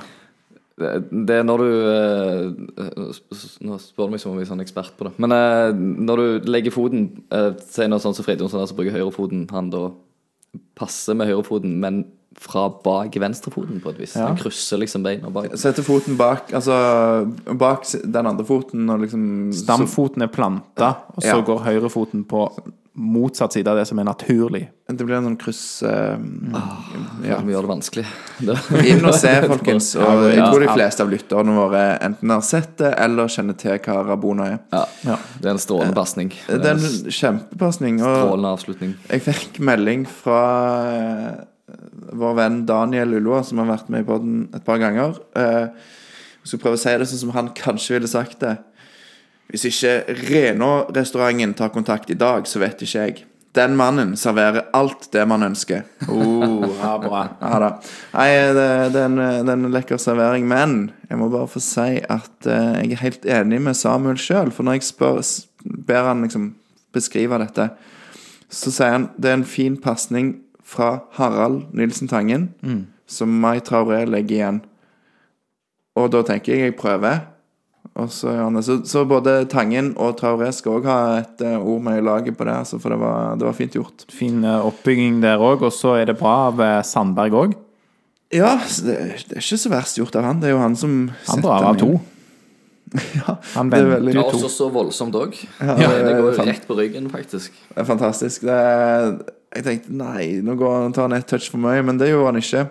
[0.80, 0.92] Det,
[1.28, 3.18] det er når du eh,
[3.62, 5.12] Nå spør du meg som om jeg er sånn ekspert på det.
[5.22, 5.74] Men eh,
[6.08, 7.04] når du legger foten
[7.34, 9.84] uh, Si noe sånn som Fridtjonsson, som bruker høyrefoten, han da
[10.78, 12.06] passer med høyrefoten, men
[12.40, 14.16] fra bak venstrefoten på et vis.
[14.16, 14.28] Ja.
[14.28, 15.52] Han krysser liksom beina bak.
[15.60, 16.74] Setter foten bak Altså
[17.60, 21.42] bak den andre foten og liksom Stamfoten er planta, og så Ja.
[21.42, 22.48] går høyrefoten på
[22.96, 24.68] motsatt side av det som er naturlig.
[24.88, 26.18] Det blir en sånn kryss eh,
[27.26, 27.40] ja.
[27.46, 28.04] Vi gjør det vanskelig.
[28.86, 29.96] Inn og se, folkens.
[29.98, 33.80] Og jeg tror de fleste av lytterne våre enten har sett det eller kjenner til
[33.80, 34.60] hva Rabona er.
[34.76, 35.18] ja, Ja.
[35.40, 36.30] det er en strålende pasning.
[36.46, 37.98] Det er en kjempepasning.
[38.04, 38.94] Strålende avslutning.
[39.10, 40.44] jeg fikk melding fra
[40.94, 41.34] eh,
[42.14, 45.20] vår venn Daniel Ulloa, som har vært med i poden et par ganger.
[45.36, 45.68] Eh,
[46.44, 48.58] Jeg skal prøve å si det sånn som han kanskje ville sagt det.
[49.48, 53.24] Hvis ikke Renå-restauranten tar kontakt i dag, så vet ikke jeg.
[53.54, 55.84] Den mannen serverer alt det man ønsker.
[56.10, 57.22] Oh, ja, bra.
[57.40, 57.70] Ja da.
[58.16, 60.48] Nei, det, det, er en, det er lekker servering.
[60.50, 64.50] Men jeg må bare få si at eh, jeg er helt enig med Samuel sjøl.
[64.52, 65.22] For når jeg spør,
[65.64, 66.50] ber han liksom
[66.98, 67.70] beskrive dette,
[68.50, 70.34] så sier han det er en fin pasning
[70.74, 72.50] fra Harald Nilsen Tangen,
[73.08, 74.62] som Mai Traoré legger igjen.
[76.00, 77.22] Og da tenker jeg jeg prøver.
[78.00, 78.32] Og så,
[78.66, 82.38] så, så både Tangen og Traoré skal òg ha et uh, ord med i laget
[82.40, 84.06] på det, altså, for det var, det var fint gjort.
[84.10, 87.54] Fin eh, oppbygging der òg, og så er det bra av eh, Sandberg òg.
[88.34, 88.96] Ja, det,
[89.30, 90.40] det er ikke så verst gjort av han.
[90.42, 90.96] Det er jo han som
[91.28, 91.92] Han drar av to.
[92.94, 94.24] Ja, Han det er venter veldig- to.
[94.38, 95.38] også så voldsomt òg.
[95.60, 97.54] Ja, det, det går jo rett på ryggen, faktisk.
[97.72, 98.44] Det er fantastisk.
[98.46, 99.08] Det er,
[99.56, 102.42] jeg tenkte nei, nå går tar han et touch for mye, men det gjorde han
[102.42, 102.66] ikke.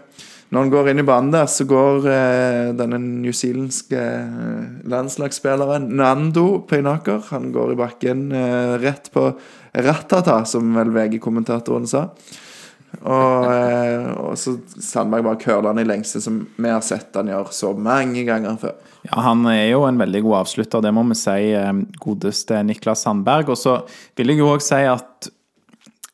[0.52, 6.60] når han går inn i banen der, så går eh, denne newzealandske eh, landslagsspilleren Nando
[6.68, 9.30] Peinaker Han går i bakken eh, rett på
[9.72, 12.08] Ratata, som vel VG-kommentatoren sa.
[13.00, 17.30] Og, eh, og så Sandberg bare curler han i lengste, som vi har sett han
[17.32, 18.74] gjøre så mange ganger før.
[19.08, 21.38] Ja, Han er jo en veldig god avslutter, det må vi si.
[21.56, 21.72] eh,
[22.04, 23.48] Godeste Niklas Sandberg.
[23.48, 23.78] Og så
[24.18, 25.32] vil jeg jo òg si at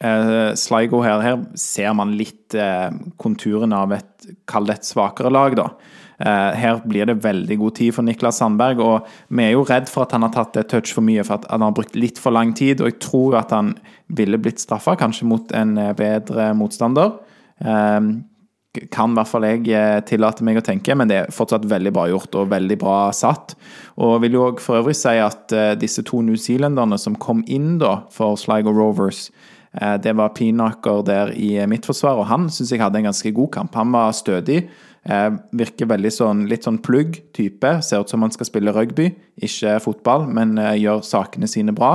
[0.05, 5.33] eh, Sligo her, her ser man litt eh, konturene av et, kall det et svakere
[5.33, 5.71] lag, da.
[6.19, 9.91] Eh, her blir det veldig god tid for Niklas Sandberg, og vi er jo redd
[9.91, 12.21] for at han har tatt et touch for mye, for at han har brukt litt
[12.23, 12.83] for lang tid.
[12.83, 13.77] Og jeg tror at han
[14.19, 17.15] ville blitt straffa, kanskje mot en bedre motstander.
[17.59, 22.05] Kan i hvert fall jeg tillate meg å tenke, men det er fortsatt veldig bra
[22.11, 23.57] gjort og veldig bra satt.
[23.99, 28.39] Og vil jo for øvrig si at disse to newzealenderne som kom inn da for
[28.39, 29.29] Sligo Rovers,
[29.73, 33.51] det var Pinaker der i mitt forsvar, og han syns jeg hadde en ganske god
[33.53, 33.75] kamp.
[33.77, 34.63] Han var stødig.
[35.09, 37.71] Eh, virker veldig sånn, litt sånn plugg-type.
[37.85, 39.09] Ser ut som han skal spille rugby,
[39.41, 41.95] ikke fotball, men eh, gjør sakene sine bra.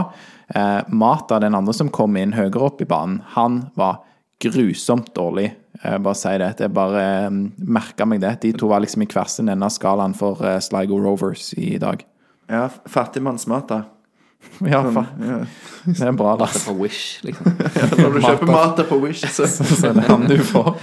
[0.49, 4.01] Eh, Mata, den andre som kom inn høyere opp i banen, han var
[4.43, 5.51] grusomt dårlig.
[5.83, 6.53] Eh, bare si det.
[6.63, 7.29] Jeg bare eh,
[7.77, 8.37] merka meg det.
[8.47, 11.75] De to var liksom i hver sin ende av skalaen for eh, Sligo Rovers i
[11.81, 12.01] dag.
[12.49, 13.83] Ja, fattigmannsmat, da.
[14.73, 15.47] Ja, faen.
[15.83, 16.47] Det er bra, da.
[16.47, 17.49] Det er Wish, liksom.
[17.99, 20.75] Når du kjøper mat på Wish, så Så det er han du får.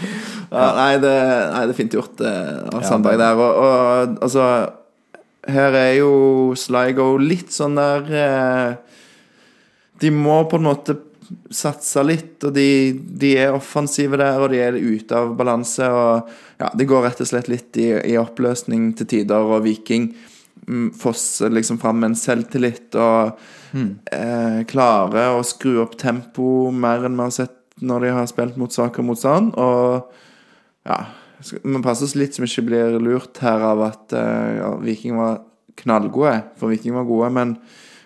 [0.50, 1.14] ja, nei, det,
[1.54, 3.40] nei, det er fint gjort eh, av Sandberg der.
[3.40, 4.48] Og, og altså
[5.50, 6.10] Her er jo
[6.58, 8.98] Sligo litt sånn der eh,
[10.02, 10.98] De må på en måte
[11.54, 12.92] satse litt, og de,
[13.22, 15.86] de er offensive der, og de er ute av balanse.
[15.86, 16.26] Og
[16.60, 20.10] ja, det går rett og slett litt i, i oppløsning til tider, og Viking
[20.66, 23.38] mm, fosser liksom fram med en selvtillit og
[24.12, 28.58] eh, klarer å skru opp tempo mer enn vi har sett når de har spilt
[28.60, 29.52] mot saker mot sånn.
[29.56, 30.10] Og
[30.88, 30.98] ja,
[31.40, 35.40] vi passer oss litt som ikke blir lurt her av at eh, ja, Viking var
[35.80, 37.54] knallgode, for Viking var gode, men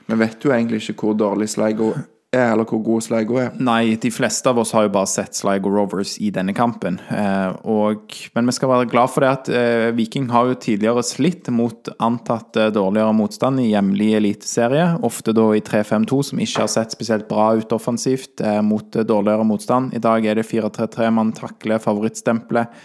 [0.06, 1.94] vi vet jo egentlig ikke hvor dårlig Sligo
[2.34, 3.52] er, eller hvor god Sligo er.
[3.62, 6.98] Nei, de fleste av oss har jo bare sett Sligo Rovers i denne kampen.
[7.08, 11.04] Eh, og, men vi skal være glad for det at eh, Viking har jo tidligere
[11.06, 14.90] slitt mot antatt eh, dårligere motstand i hjemlig eliteserie.
[15.06, 19.94] Ofte da i 3-5-2, som ikke har sett spesielt bra ut offensivt mot dårligere motstand.
[19.94, 21.08] I dag er det 4-3-3.
[21.14, 22.84] Man takler favorittstempelet.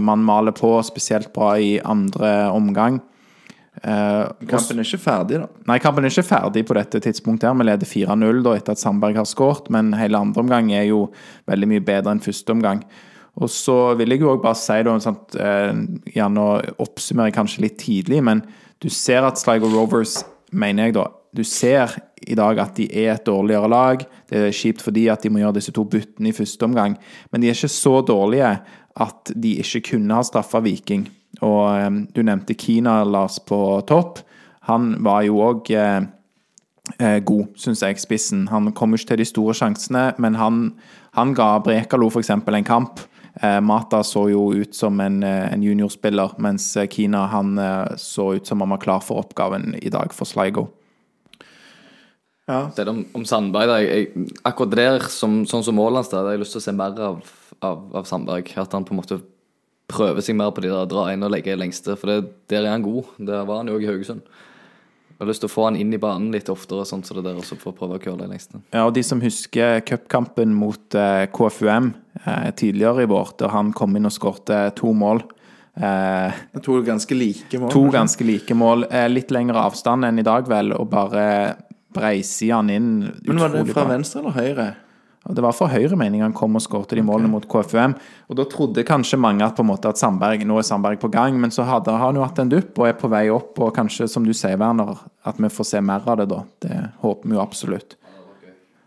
[0.00, 3.02] Man maler på spesielt bra i andre omgang.
[3.82, 5.48] Eh, Kampen er ikke ferdig, da.
[5.70, 7.48] Nei, kampen er ikke ferdig på dette tidspunktet.
[7.48, 7.58] her.
[7.58, 11.08] Vi leder 4-0 da etter at Sandberg har skåret, men hele andre omgang er jo
[11.46, 12.82] veldig mye bedre enn første omgang.
[13.38, 15.72] Og så vil jeg jo også bare si, da, sant, eh,
[16.14, 18.42] gjerne å oppsummere kanskje litt tidlig, men
[18.80, 21.92] du ser at Sligo Rovers, mener jeg da, du ser
[22.26, 24.02] i dag at de er et dårligere lag.
[24.30, 26.96] Det er kjipt fordi at de må gjøre disse to byttene i første omgang,
[27.30, 28.54] men de er ikke så dårlige
[28.98, 31.06] at de ikke kunne ha straffa Viking.
[31.44, 34.22] Og eh, du nevnte Kina, Lars, på topp.
[34.68, 36.00] Han var jo òg eh,
[36.98, 38.48] eh, god, syns jeg, spissen.
[38.52, 40.64] Han kom ikke til de store sjansene, men han,
[41.18, 42.34] han ga Brekalo f.eks.
[42.34, 43.04] en kamp.
[43.38, 47.52] Mata så jo ut som en, en juniorspiller, mens Kina han
[47.94, 50.64] så ut som han var klar for oppgaven i dag for Sligo.
[52.48, 52.64] Ja.
[52.74, 53.70] Det er om, om Sandberg.
[53.70, 53.76] Da.
[53.84, 56.74] Jeg, jeg, akkurat der, som, sånn som målet hans, har jeg lyst til å se
[56.74, 57.20] mer av,
[57.62, 58.50] av, av Sandberg.
[58.58, 59.20] At han på en måte
[59.88, 61.94] prøver seg mer på de der dra inn og legge lengste.
[61.96, 62.18] For det,
[62.52, 63.08] der er han god.
[63.18, 64.22] Der var han jo òg i Haugesund.
[65.18, 67.24] Jeg har lyst til å få han inn i banen litt oftere, sånn som det
[67.26, 68.60] der, også for å prøve å curle i lengste.
[68.70, 71.88] Ja, og De som husker cupkampen mot eh, KFUM
[72.22, 75.24] eh, tidligere i vår, der han kom inn og skårte to mål.
[75.74, 77.72] Eh, To ganske like mål.
[77.74, 77.96] To kanskje?
[77.98, 78.86] ganske like mål.
[78.92, 81.24] Eh, litt lengre avstand enn i dag, vel, og bare
[81.98, 82.92] breise han inn.
[83.26, 83.96] Men var det fra bra.
[83.96, 84.68] venstre eller høyre?
[85.28, 87.94] Og Det var for høyre meningen han kom og skåret de målene mot KFUM.
[88.28, 91.12] Og Da trodde kanskje mange at på en måte at Sandberg, nå er Sandberg på
[91.12, 93.58] gang, men så hadde har han jo hatt en dupp og er på vei opp.
[93.60, 96.44] Og kanskje, som du sier, Werner, at vi får se mer av det da.
[96.64, 97.98] Det håper vi jo absolutt.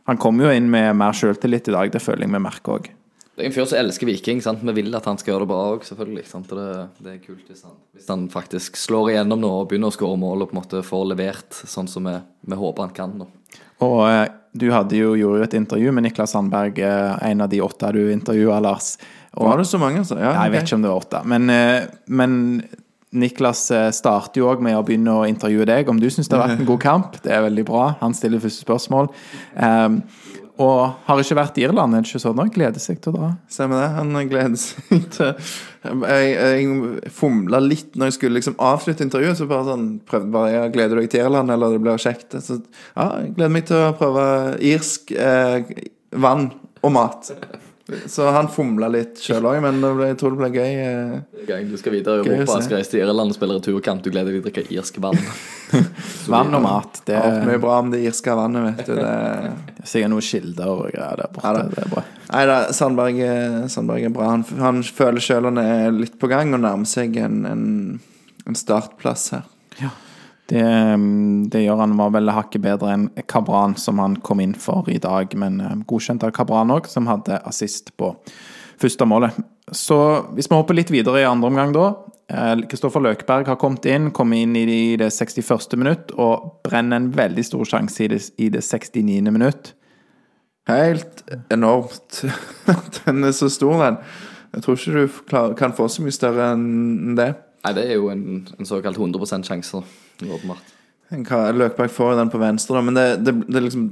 [0.10, 2.90] Han kom jo inn med mer sjøltillit i dag, det føler jeg vi merker òg.
[3.32, 4.42] Det er en fyr som elsker Viking.
[4.44, 4.60] sant?
[4.62, 6.26] Vi vil at han skal gjøre det bra òg, selvfølgelig.
[6.28, 6.50] sant?
[6.52, 9.96] Det, det er kult hvis han, hvis han faktisk slår igjennom nå og begynner å
[9.96, 12.18] skåre mål og på en måte får levert sånn som vi,
[12.52, 13.16] vi håper han kan.
[13.22, 13.30] nå.
[13.86, 17.50] Og eh, du hadde jo, gjorde jo et intervju med Niklas Sandberg, eh, en av
[17.52, 18.94] de åtte du intervjua, Lars.
[19.34, 20.20] Og, Var det så mange, altså?
[20.20, 21.22] Ja, Nei, jeg vet ikke om det var åtte.
[21.34, 22.34] Men, eh, men
[23.12, 26.46] Niklas starter jo òg med å begynne å intervjue deg om du syns det har
[26.46, 27.18] vært en god kamp.
[27.26, 27.90] Det er veldig bra.
[28.00, 29.10] Han stiller første spørsmål.
[29.60, 29.98] Um,
[30.62, 32.42] og har ikke vært i Irland, er det ikke sånn?
[32.44, 33.30] Og gleder seg til å dra.
[33.52, 33.90] Stemmer det.
[33.98, 35.32] Han gleder seg til
[35.82, 39.40] Jeg, jeg fomla litt når jeg skulle liksom avslutte intervjuet.
[39.40, 42.38] Så bare sånn prøvde bare ja, Gleder du deg til Irland, eller det blir kjekt?
[42.38, 44.26] Så ja, jeg gleder meg til å prøve
[44.74, 45.74] irsk eh,
[46.22, 47.34] vann og mat.
[48.12, 50.74] Så han fomla litt sjøl òg, men jeg tror det ble gøy.
[50.82, 51.44] eh.
[51.48, 54.32] Gang du skal videre i Europa, skal reise til Irland og spille returkamp, du gleder
[54.32, 55.20] deg til å drikke irsk vann.
[56.32, 57.02] Vann og mat.
[57.08, 58.96] Det er mye er bra om det irske vannet, vet du.
[59.00, 61.48] Det sikkert noen kilder og greier der borte.
[61.58, 62.04] Ja, det er bra.
[62.32, 64.30] Nei da, Sandberg, er- Sandberg er bra.
[64.36, 67.66] Han, han føler sjøl han er litt på gang og nærmer seg en, en,
[68.48, 69.48] en startplass her.
[70.52, 70.62] Det,
[71.00, 74.90] mm, det gjør han var vel hakket bedre enn Kabran, som han kom inn for
[74.92, 75.32] i dag.
[75.40, 78.12] Men eh, godkjent av Kabran òg, som hadde assist på
[78.82, 79.38] første målet.
[79.72, 79.98] Så
[80.36, 81.86] hvis vi hopper litt videre i andre omgang, da.
[82.34, 85.78] eh, Kristoffer Løkberg har kommet inn, kommet inn i det, 61.
[85.80, 89.32] minutt og brenner en veldig stor sjanse i det, i det 69.
[89.32, 89.72] minutt.
[90.68, 92.26] Helt enormt.
[93.06, 94.04] den er så stor, den.
[94.52, 97.32] Jeg tror ikke du kan få så mye større enn det.
[97.62, 99.84] Nei, det er jo en, en såkalt 100% sjanse,
[100.30, 100.78] åpenbart.
[101.58, 103.90] Løkberg får jo den på venstre, da, men det, det, det liksom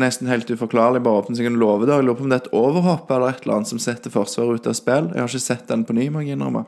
[0.00, 1.02] nesten helt uforklarlig.
[1.04, 2.00] Bare åpne seg en låvedør.
[2.00, 4.60] Jeg lurer på om det er et overhopp eller et eller annet som setter Forsvaret
[4.60, 5.08] ut av spill.
[5.14, 6.64] Jeg har ikke sett den på ny, må jeg innrømme.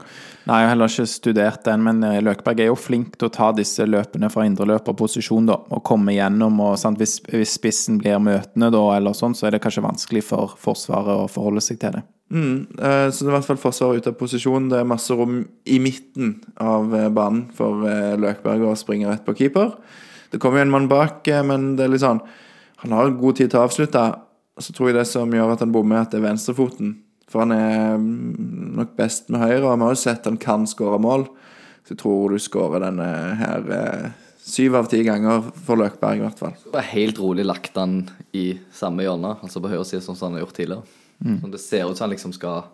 [0.46, 3.34] Nei, jeg har heller ikke studert den, men eh, Løkberg er jo flink til å
[3.34, 6.60] ta disse løpene fra indreløperposisjon, da, og komme gjennom.
[6.64, 10.24] og sant, hvis, hvis spissen blir møtende, da, eller sånn, så er det kanskje vanskelig
[10.30, 12.06] for Forsvaret å forholde seg til det.
[12.30, 14.70] Mm, Så det er i hvert fall Forsvaret ute av posisjon.
[14.70, 19.26] Det er masse rom i midten av eh, banen for eh, Løkberg å springe rett
[19.26, 19.76] på keeper.
[20.32, 22.22] Det kommer jo en mann bak, eh, men det er litt sånn
[22.82, 24.04] Han har god tid til å avslutte.
[24.60, 26.94] Så tror jeg det som gjør at han bommer, at det er venstrefoten.
[27.30, 30.68] For han er mm, nok best med høyre, og vi har jo sett han kan
[30.70, 31.26] skåre mål.
[31.86, 33.08] Så jeg tror du skårer denne
[33.40, 34.06] her eh,
[34.46, 36.54] syv av ti ganger for Løkberg, i hvert fall.
[36.64, 37.98] Det var helt rolig lagt han
[38.36, 41.02] i samme hjørne, altså på høyre side, sånn som han har gjort tidligere.
[41.16, 42.66] Sånn, det ser ut som han liksom skal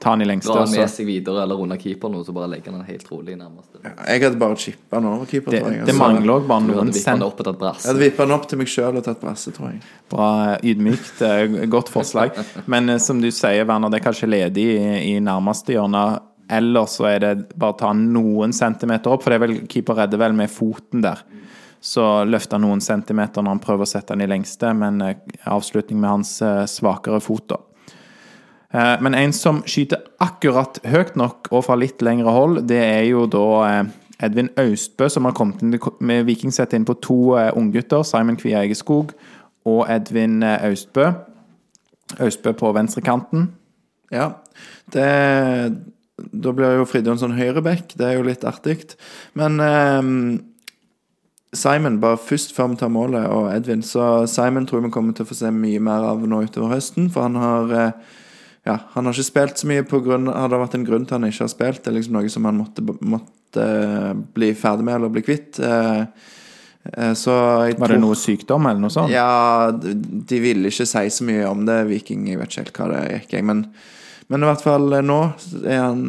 [0.00, 0.52] Ta han i lengste.
[0.54, 3.34] dra med seg videre eller under keeper nå, så bare legger han den helt rolig
[3.36, 3.80] nærmest.
[3.82, 5.80] Jeg hadde bare chippa den over keeper, Det, tror jeg.
[5.80, 7.22] det Altså, mangler òg bare noen cent.
[7.22, 7.40] og.
[7.42, 9.82] Jeg hadde vippa den opp til meg sjøl og tatt brasse, tror jeg.
[10.08, 10.28] Bra
[10.62, 11.22] ydmykt.
[11.22, 12.30] eh, Godt forslag.
[12.66, 16.20] Men eh, som du sier, Werner, det er kanskje ledig i, i nærmeste hjørne.
[16.48, 19.98] Eller så er det bare å ta noen centimeter opp, for det er vel keeper
[20.04, 21.24] redder vel med foten der.
[21.82, 25.16] Så løfter han noen centimeter når han prøver å sette den i lengste, men eh,
[25.46, 26.38] avslutning med hans
[26.70, 27.58] svakere fot, da.
[28.74, 33.04] Eh, Men en som skyter akkurat høyt nok og fra litt lengre hold, det er
[33.08, 33.84] jo da eh,
[34.26, 38.02] Edvin Austbø, som har kommet inn med Vikingsett inn på to eh, unggutter.
[38.02, 39.14] Simon Kvia Egeskog
[39.68, 41.12] og Edvin eh, Austbø.
[42.18, 43.52] Austbø på venstrekanten.
[44.10, 44.32] Ja.
[44.92, 45.08] Det
[46.18, 47.92] Da blir jo Fridtjof sånn høyreback.
[47.94, 48.96] Det er jo litt artig.
[49.38, 50.40] Men ehm,
[51.54, 55.24] Simon, bare først før vi tar målet, og Edvin Så Simon tror vi kommer til
[55.24, 58.16] å få se mye mer av nå utover høsten, for han har eh,
[58.68, 61.16] Ja, han har ikke spilt så mye på grunn Har det vært en grunn til
[61.16, 61.80] han ikke har spilt?
[61.84, 65.60] Det er liksom noe som han måtte, måtte eh, bli ferdig med eller bli kvitt.
[65.64, 66.02] Eh,
[66.92, 69.12] eh, så jeg Var det noe sykdom eller noe sånt?
[69.14, 72.26] ja, de ville ikke si så mye om det, Viking.
[72.28, 73.44] Jeg vet ikke helt hva det gikk, i.
[73.52, 73.64] Men,
[74.28, 75.20] men i hvert fall nå
[75.64, 76.04] er han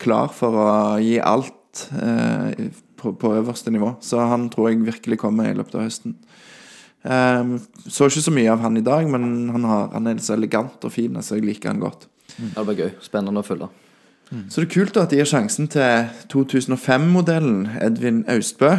[0.00, 0.70] klar for å
[1.04, 3.96] gi alt på, på øverste nivå.
[4.00, 6.16] Så han tror jeg virkelig kommer i løpet av høsten.
[7.04, 10.38] Um, så ikke så mye av han i dag, men han, har, han er så
[10.38, 12.08] elegant og fin, så jeg liker han godt.
[12.34, 12.50] Mm.
[12.54, 12.92] det blir gøy.
[13.04, 13.68] Spennende å følge.
[14.48, 18.72] Så det er kult at de gir sjansen til 2005-modellen Edvin Austbø.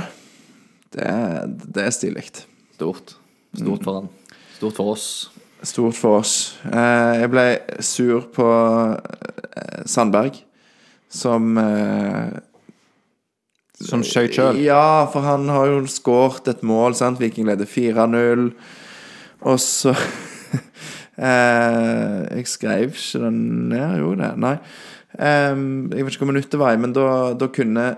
[0.96, 1.12] Det,
[1.76, 2.26] det er stilig.
[2.76, 3.16] Stort.
[3.56, 4.10] Stort for han.
[4.58, 5.08] Stort for oss.
[5.64, 6.34] Stort for oss.
[6.66, 7.46] Uh, jeg ble
[7.86, 8.48] sur på
[8.96, 10.42] eh, Sandberg,
[11.10, 12.36] som eh,
[13.96, 14.60] Som skøyt sjøl?
[14.64, 17.20] Ja, for han har jo skåret et mål, sant.
[17.24, 18.50] Viking leder 4-0.
[19.46, 19.94] Og så
[21.18, 23.40] eh, Jeg skrev ikke den
[23.72, 24.32] ned, jo det?
[24.42, 24.56] Nei.
[25.16, 25.56] Eh,
[25.96, 27.08] jeg vet ikke hvor minuttet var men da,
[27.40, 27.90] da kunne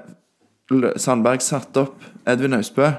[0.99, 2.89] Sandberg satt opp Edvin Austbø.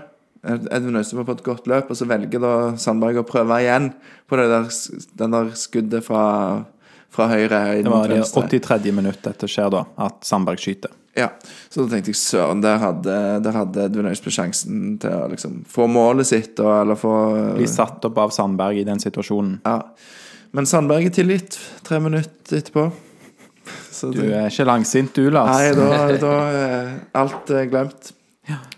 [0.49, 3.91] Ed- Edvin Austbø på et godt løp, og så velger da Sandberg å prøve igjen
[4.31, 4.71] på det der,
[5.21, 6.23] den der skuddet fra,
[7.13, 7.61] fra høyre.
[7.83, 8.47] Det var det venstre.
[8.49, 8.95] 83.
[8.97, 10.95] minutt dette skjer, da, at Sandberg skyter.
[11.19, 11.33] Ja,
[11.69, 15.65] så da tenkte jeg søren, der hadde, der hadde Edvin Austbø sjansen til å liksom
[15.69, 17.15] få målet sitt, og, eller få
[17.57, 19.59] Bli satt opp av Sandberg i den situasjonen.
[19.67, 19.81] Ja.
[20.55, 22.87] Men Sandberg er tilgitt tre minutter etterpå.
[23.93, 25.51] Så Du det, er ikke langsint du, Lars.
[25.59, 28.13] nei, da, da er alt er glemt.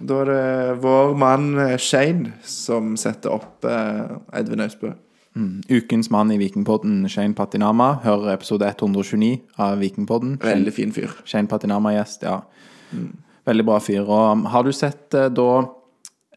[0.01, 4.91] Da er det vår mann eh, Shane som setter opp eh, Edvin Austbø.
[5.71, 8.01] Ukens mann i Vikingpodden, Shane Patinama.
[8.03, 10.39] hører episode 129 av Vikingpodden.
[10.43, 11.13] Veldig fin fyr.
[11.25, 12.41] Shane Patinama-gjest, ja.
[13.47, 14.03] Veldig bra fyr.
[14.03, 15.51] Og um, har du sett eh, da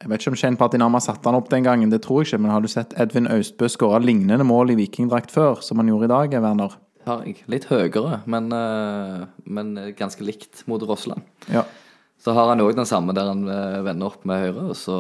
[0.04, 2.42] Jeg vet ikke om Shane Patinama satte han opp den gangen, det tror jeg ikke,
[2.44, 6.10] men har du sett Edvin Austbø skåre lignende mål i vikingdrakt før, som han gjorde
[6.10, 6.76] i dag, Werner?
[7.08, 7.38] Har jeg.
[7.52, 11.24] Litt høyere, men, eh, men ganske likt mot Rossland.
[11.48, 11.64] Ja.
[12.20, 14.98] Så har han òg den samme der han eh, vender opp med høyre, og så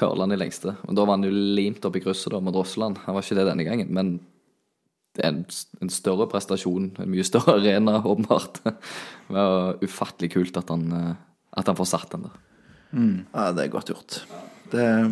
[0.00, 0.74] curler han i lengste.
[0.88, 3.02] Og Da var han jo limt opp i krysset da mot Rossland.
[3.06, 4.14] Han var ikke det denne gangen, men
[5.16, 5.42] det er en,
[5.82, 8.62] en større prestasjon, en mye større arena, åpenbart.
[8.64, 11.10] Det var ufattelig kult at han, eh,
[11.60, 12.38] at han får satt den der.
[13.34, 14.22] Ja, det er godt gjort.
[14.72, 15.10] Det er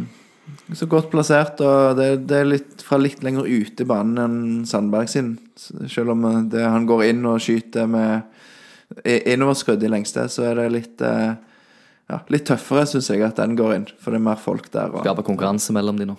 [0.78, 4.66] så godt plassert, og det, det er litt fra litt lenger ute i banen enn
[4.66, 5.34] Sandberg sin.
[5.58, 10.70] Selv om det, han går inn og skyter med innoverskrudd i lengste, så er det
[10.72, 11.34] litt eh,
[12.08, 13.88] ja, litt tøffere, syns jeg, at den går inn.
[14.00, 14.92] For det er mer folk der.
[14.92, 16.16] Og, Skaper konkurranse mellom de nå.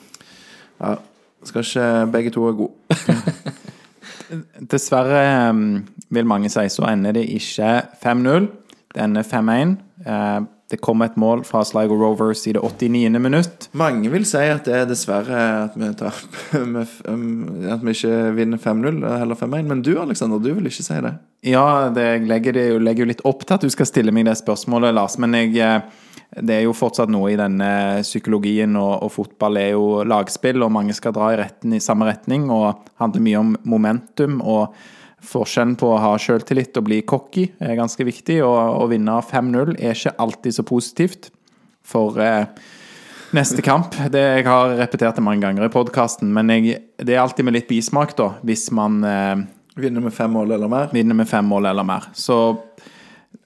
[0.79, 0.95] ja,
[1.47, 2.73] skal ikke begge to være gode.
[4.71, 7.71] Dessverre, um, vil mange si, så ender det ikke
[8.03, 8.49] 5-0.
[8.93, 9.77] Det ender 5-1.
[10.69, 13.19] Eh, Det kom et mål fra Sligo Rovers i det 89.
[13.19, 13.69] minutt.
[13.73, 15.87] Mange vil si at det er dessverre at vi,
[16.83, 19.63] f- um, At vi ikke vinner 5-0, heller 5-1.
[19.65, 21.15] Men du, Aleksander, du vil ikke si det.
[21.49, 24.25] Ja, det, jeg legger, det, legger jo litt opp til at du skal stille meg
[24.29, 25.17] det spørsmålet, Lars.
[25.17, 25.81] Men jeg, eh,
[26.45, 30.71] det er jo fortsatt noe i denne psykologien, og, og fotball er jo lagspill, og
[30.75, 34.41] mange skal dra i, retten, i samme retning, og handler mye om momentum.
[34.45, 34.75] og
[35.25, 39.75] Forskjellen på å ha selvtillit og bli cocky er ganske viktig, og å vinne 5-0
[39.77, 41.29] er ikke alltid så positivt.
[41.89, 42.45] For eh,
[43.35, 47.23] neste kamp det Jeg har repetert det mange ganger i podkasten, men jeg, det er
[47.23, 49.47] alltid med litt bismak, da, hvis man eh,
[49.79, 50.89] Vinner med fem mål eller mer.
[50.91, 52.09] vinner med fem mål eller mer.
[52.13, 52.35] Så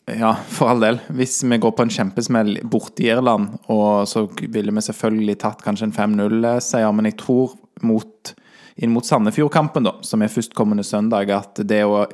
[0.06, 1.00] ja, for all del.
[1.16, 5.64] Hvis vi går på en kjempesmell borte i Irland, og så ville vi selvfølgelig tatt
[5.64, 7.54] kanskje en 5-0-seier, men jeg tror
[7.86, 8.34] mot,
[8.78, 12.06] inn mot Sandefjord-kampen, da, som er førstkommende søndag, at det å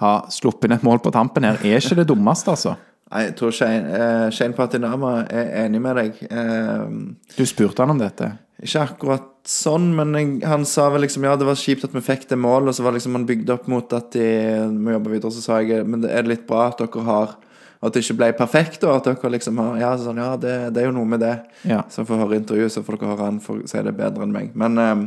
[0.00, 2.76] ha sluppet inn et mål på tampen her, er ikke det dummeste, altså.
[3.12, 6.16] Nei, Jeg tror Shane, eh, Shane Patinama er enig med deg.
[6.30, 6.88] Eh,
[7.36, 8.32] Du spurte han om dette.
[8.62, 12.00] ikke akkurat sånn, men jeg, han sa vel liksom ja, det var kjipt at vi
[12.00, 14.26] fikk det målet, og så var liksom han bygd opp mot at de
[14.72, 15.30] må jobbe videre.
[15.30, 17.36] Så sa jeg men det er litt bra at dere har
[17.82, 20.82] At det ikke ble perfekt, og at dere liksom har Ja, sånn, ja det, det
[20.82, 21.34] er jo noe med det.
[21.68, 21.82] Ja.
[21.92, 24.50] Så får høre intervjuet, så får dere høre han får si det bedre enn meg.
[24.56, 25.02] Men eh,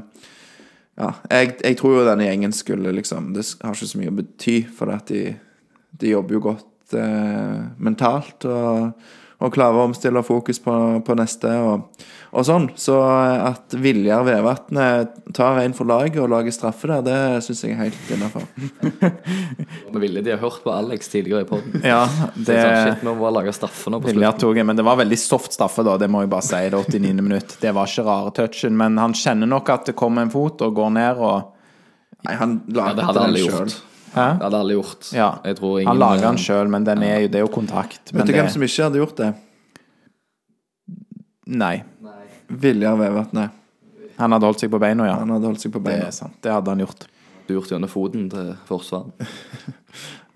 [0.99, 4.17] ja, jeg, jeg tror jo denne gjengen skulle liksom Det har ikke så mye å
[4.17, 5.33] bety, for at de,
[5.99, 9.05] de jobber jo godt eh, mentalt og,
[9.39, 10.75] og klarer å omstille fokus på,
[11.05, 11.87] på neste og,
[12.29, 12.67] og sånn.
[12.77, 17.73] Så at Viljar Vevatnet tar en for laget og lager straffe der, det syns jeg
[17.73, 18.45] er helt innafor.
[19.89, 21.81] Vi ville de ha hørt på Alex tidligere i poden.
[21.83, 22.03] Ja,
[22.35, 22.45] Det...
[22.51, 24.45] det Sånn, shit, må lage straffe nå på Viljar slutten.
[24.45, 25.97] tok en, men det var veldig soft straffe, da.
[26.01, 26.61] Det må jeg bare si.
[26.69, 27.13] Det 89.
[27.25, 27.57] minutt.
[27.61, 30.75] Det var ikke rare touchen, men han kjenner nok at det kommer en fot og
[30.77, 31.55] går ned og
[32.27, 33.75] Nei, han Ja, lager det hadde den alle gjort.
[34.11, 34.23] Hæ?
[34.35, 35.05] Det hadde alle gjort.
[35.15, 35.27] Ja.
[35.45, 38.01] Jeg tror ingen Han lager den sjøl, men den er jo, det er jo kontakt.
[38.11, 39.29] Vet du det, hvem som ikke hadde gjort det?
[41.49, 41.79] nei.
[42.49, 43.51] Viljar Vevatnet.
[44.19, 45.15] Han hadde holdt seg på beina, ja.
[45.21, 46.33] Han hadde holdt seg på Det er sant.
[46.43, 47.05] Det hadde han gjort.
[47.49, 49.11] gjort gjennom foten til forsvaren.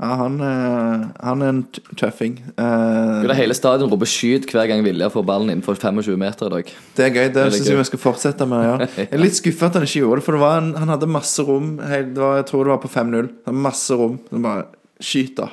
[0.04, 2.34] Ja, han, eh, han er en t- tøffing.
[2.58, 6.50] Eh, Det hele stadion roper 'skyt' hver gang Vilja får ballen innenfor 25 meter i
[6.50, 6.72] dag.
[6.98, 7.28] Det er gøy.
[7.34, 8.64] Det syns jeg vi skal fortsette med.
[8.66, 8.88] Ja.
[8.98, 11.08] Jeg er litt skuffa at han ikke gjorde det, for det var en, han hadde
[11.08, 11.78] masse rom.
[11.80, 13.28] Helt, det var, jeg tror det var på 5-0.
[13.30, 14.18] Det var Masse rom.
[14.30, 14.66] Så bare
[15.00, 15.48] Skyt, da.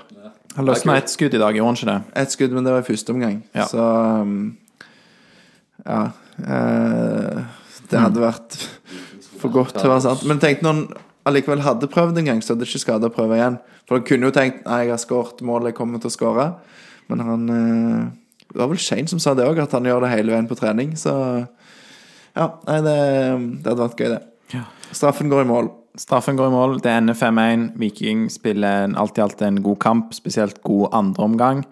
[0.56, 2.02] Han løsna ett skudd i dag, gjorde han ikke det?
[2.24, 3.42] Ett skudd, men det var i første omgang.
[3.54, 3.66] Ja.
[3.70, 3.78] Så
[4.24, 4.56] um,
[5.86, 6.00] Ja.
[6.46, 7.40] Eh,
[7.90, 8.56] det hadde vært
[9.40, 10.24] for godt til å være sant.
[10.28, 10.82] Men tenk når han
[11.30, 13.58] allikevel hadde prøvd en gang, så hadde det ikke skada å prøve igjen.
[13.88, 16.46] For han kunne jo tenkt Nei, jeg har skåret målet jeg kommer til å skåre.
[17.10, 18.04] Men han eh,
[18.52, 20.58] Det var vel Shane som sa det òg, at han gjør det hele veien på
[20.58, 20.94] trening.
[20.98, 21.12] Så
[22.36, 22.96] ja, nei, det,
[23.64, 24.22] det hadde vært gøy, det.
[24.54, 24.64] Ja.
[24.94, 25.68] Straffen går i mål.
[25.98, 26.76] Straffen går i mål.
[26.82, 27.64] Det ender 5-1.
[27.78, 31.64] Viking spiller en- alt i alt en god kamp, spesielt god andreomgang.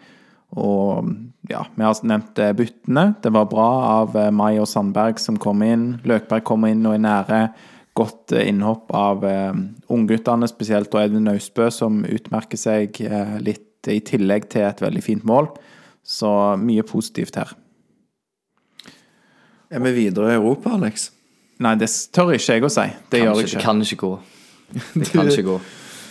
[0.56, 1.10] Og
[1.48, 3.12] ja, vi har nevnt eh, byttene.
[3.22, 3.68] Det var bra
[4.00, 5.90] av eh, Mai og Sandberg som kom inn.
[6.08, 7.40] Løkberg kom inn og er nære.
[7.98, 9.52] Godt eh, innhopp av eh,
[9.92, 15.04] ungguttene, spesielt og Edvin Austbø, som utmerker seg eh, litt i tillegg til et veldig
[15.04, 15.50] fint mål.
[16.08, 16.30] Så
[16.60, 17.52] mye positivt her.
[19.68, 21.10] Er vi videre i Europa, Alex?
[21.60, 22.86] Nei, det tør ikke jeg å si.
[23.12, 23.58] Det gjør jeg ikke.
[23.58, 24.12] det kan ikke gå.
[24.94, 25.58] Det kan ikke gå.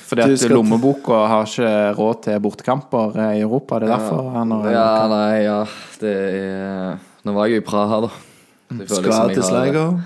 [0.08, 3.82] Fordi at lommeboka har ikke råd til bortekamper eh, i Europa.
[3.82, 5.58] Det er derfor han har Ja, nei, ja.
[6.00, 8.12] Det er Nå var jeg jo i Praha, da.
[8.78, 9.98] Liksom skal jeg til Sleiger.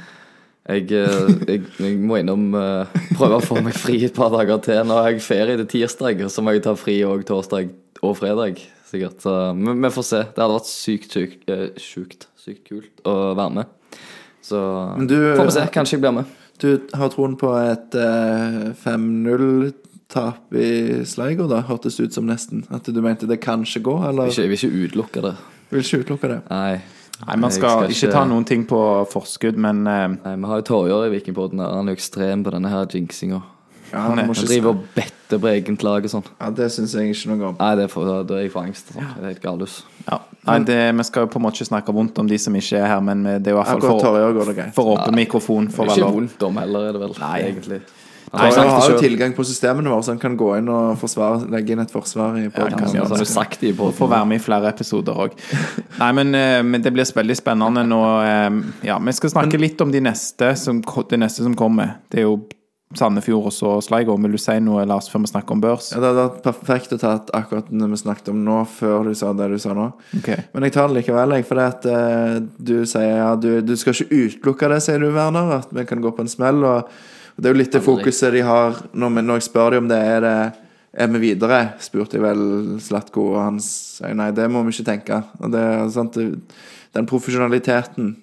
[0.71, 4.61] Jeg, eh, jeg, jeg, må innom uh, prøve å få meg fri et par dager
[4.65, 4.81] til.
[4.89, 7.69] Nå har jeg ferie til tirsdag, og så må jeg ta fri òg torsdag
[8.01, 8.61] og fredag.
[8.89, 9.23] sikkert.
[9.55, 10.23] men vi får se.
[10.33, 13.99] Det hadde vært sykt, sykt, sykt, sykt kult å være med.
[14.41, 14.57] Så
[14.97, 15.67] du, får vi se.
[15.77, 16.37] Kanskje jeg blir med.
[16.61, 19.71] Du har troen på et uh, 5-0
[20.11, 22.65] tap i Sligo, da, hørtes ut som nesten?
[22.73, 24.31] At du mente det kanskje går, eller?
[24.31, 25.35] Ikke, vil ikke utelukke det.
[25.71, 26.41] Vil ikke utelukke det.
[26.51, 26.81] Nei.
[27.21, 28.81] Nei, Man skal, skal ikke, ta noen ting på
[29.11, 30.07] forskudd, men uh...
[30.15, 31.61] Nei, Vi har jo Torjer i Vikingpodden.
[31.61, 33.41] Han er jo ekstrem på denne her jinxinga.
[33.91, 36.27] Ja, han, han driver og better på eget lag og sånn.
[36.39, 37.57] Ja, Det syns jeg ikke noe om.
[37.59, 38.93] Nei, det er for, Da er jeg for angst.
[38.93, 39.03] Sånn.
[39.03, 39.09] Ja.
[39.17, 39.81] Det er helt galus.
[40.07, 40.21] Ja.
[40.47, 42.79] Nei, det, Vi skal jo på en måte ikke snakke vondt om de som ikke
[42.79, 45.67] er her, men eh, det er jo i hvert fall for, for åpen mikrofon.
[45.75, 47.17] For er ikke vondt om heller, er det vel.
[47.21, 47.35] Nei.
[47.51, 47.81] egentlig
[48.31, 51.49] Nei, Han har jo tilgang på systemene våre, så han kan gå inn og forsvare,
[51.51, 54.29] legge inn et forsvar i kan Ja, gjøre har du sagt det i Får være
[54.29, 55.35] med i flere episoder òg.
[56.01, 57.99] Nei, men, eh, men det blir veldig spennende nå.
[58.23, 61.97] eh, Ja, vi skal snakke litt om de neste som, de neste som kommer.
[62.07, 62.39] Det er jo
[62.97, 64.15] Sandefjord og så Sligo.
[64.19, 65.91] Vil du si noe, Lars, før vi snakker om børs?
[65.93, 69.15] Ja, det hadde vært perfekt å ta akkurat det vi snakket om nå, før du
[69.17, 69.87] sa det du sa nå.
[70.19, 70.43] Okay.
[70.53, 73.73] Men jeg tar det likevel, jeg, for det at eh, du sier ja, du, du
[73.79, 76.63] skal ikke utelukke det, sier du, Werner, at vi kan gå på en smell.
[76.67, 76.91] Og
[77.37, 79.87] det er jo litt det fokuset de har når, vi- når jeg spør dem om
[79.89, 80.35] det er det
[80.93, 84.89] er vi videre, spurte jeg vel Slatko, og han sier nei, det må vi ikke
[84.89, 85.21] tenke.
[85.39, 86.17] Og det er sant,
[86.93, 88.17] Den profesjonaliteten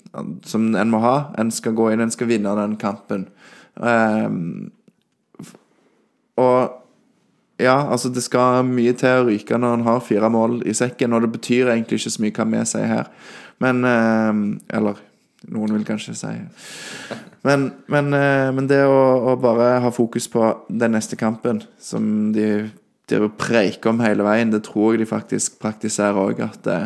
[0.45, 3.23] som en må ha, en skal gå inn, en skal vinne den kampen.
[3.81, 4.71] Um,
[6.37, 6.75] og
[7.59, 11.13] ja, altså det skal mye til å ryke når en har fire mål i sekken,
[11.17, 13.09] og det betyr egentlig ikke så mye hva vi sier her.
[13.65, 15.01] Men eh, Eller
[15.47, 16.33] noen vil kanskje si
[17.47, 22.33] Men, men, eh, men det å, å bare ha fokus på den neste kampen, som
[22.35, 22.69] de,
[23.09, 26.43] de preiker om hele veien, det tror jeg de faktisk praktiserer òg.
[26.43, 26.81] At det,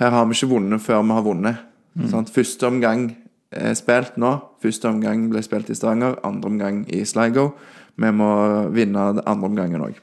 [0.00, 1.66] her har vi ikke vunnet før vi har vunnet.
[2.08, 2.30] Sant?
[2.32, 3.10] Første omgang
[3.52, 4.32] er spilt nå.
[4.62, 7.50] Første omgang ble spilt i Stavanger, andre omgang i Sligo.
[8.00, 8.30] Vi må
[8.72, 9.98] vinne andre omgangen òg.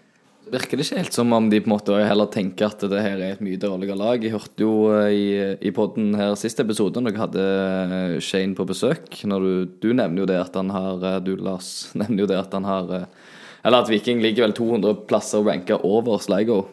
[0.49, 3.21] Virker det ikke helt som om de på en måte heller tenker at det her
[3.21, 4.23] er et mye dårligere lag?
[4.23, 5.25] Jeg hørte jo eh, i,
[5.69, 9.89] i podden her siste episode, når jeg hadde eh, Shane på besøk når du, du
[9.93, 12.93] nevner jo det at han har eh, Du, Lars, nevner jo det at han har
[12.97, 16.63] Eller at Viking ligger vel 200 plasser ranka over Sligo.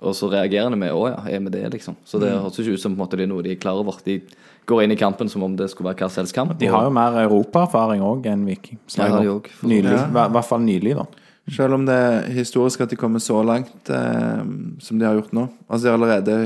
[0.00, 1.96] Og så reagerer de med 'Å ja, er vi det', liksom.
[2.08, 3.76] Så det høres ikke ut som på en måte det er noe de er klar
[3.82, 3.98] over.
[4.04, 4.20] De
[4.64, 6.54] går inn i kampen som om det skulle være hva som helst kamp.
[6.58, 8.78] De har jo mer europaerfaring òg enn Viking.
[8.96, 9.92] Ja, så Nylig.
[9.92, 11.04] I hvert fall nylig, da.
[11.50, 14.44] Selv om det er historisk at de kommer så langt eh,
[14.82, 15.48] som de har gjort nå.
[15.68, 16.36] Altså de har allerede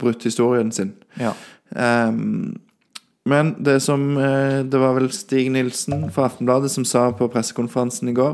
[0.00, 0.92] brutt historien sin.
[1.20, 1.34] Ja.
[1.70, 2.58] Um,
[3.28, 8.10] men det som eh, Det var vel Stig Nilsen fra Aftenbladet som sa på pressekonferansen
[8.10, 8.32] i går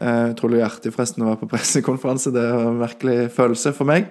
[0.00, 2.34] eh, Utrolig artig forresten å være på pressekonferanse.
[2.34, 4.10] Det var en merkelig følelse for meg.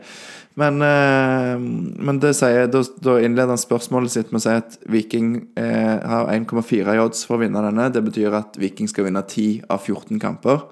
[0.60, 1.56] Men, eh,
[2.04, 5.96] men det sier, da, da innleder han spørsmålet sitt med å si at Viking eh,
[6.12, 7.88] har 1,4 i odds for å vinne denne.
[7.94, 10.66] Det betyr at Viking skal vinne 10 av 14 kamper.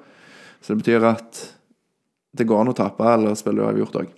[0.60, 1.44] Så det betyr at
[2.36, 4.16] det går an å tape eller spille uavgjort òg.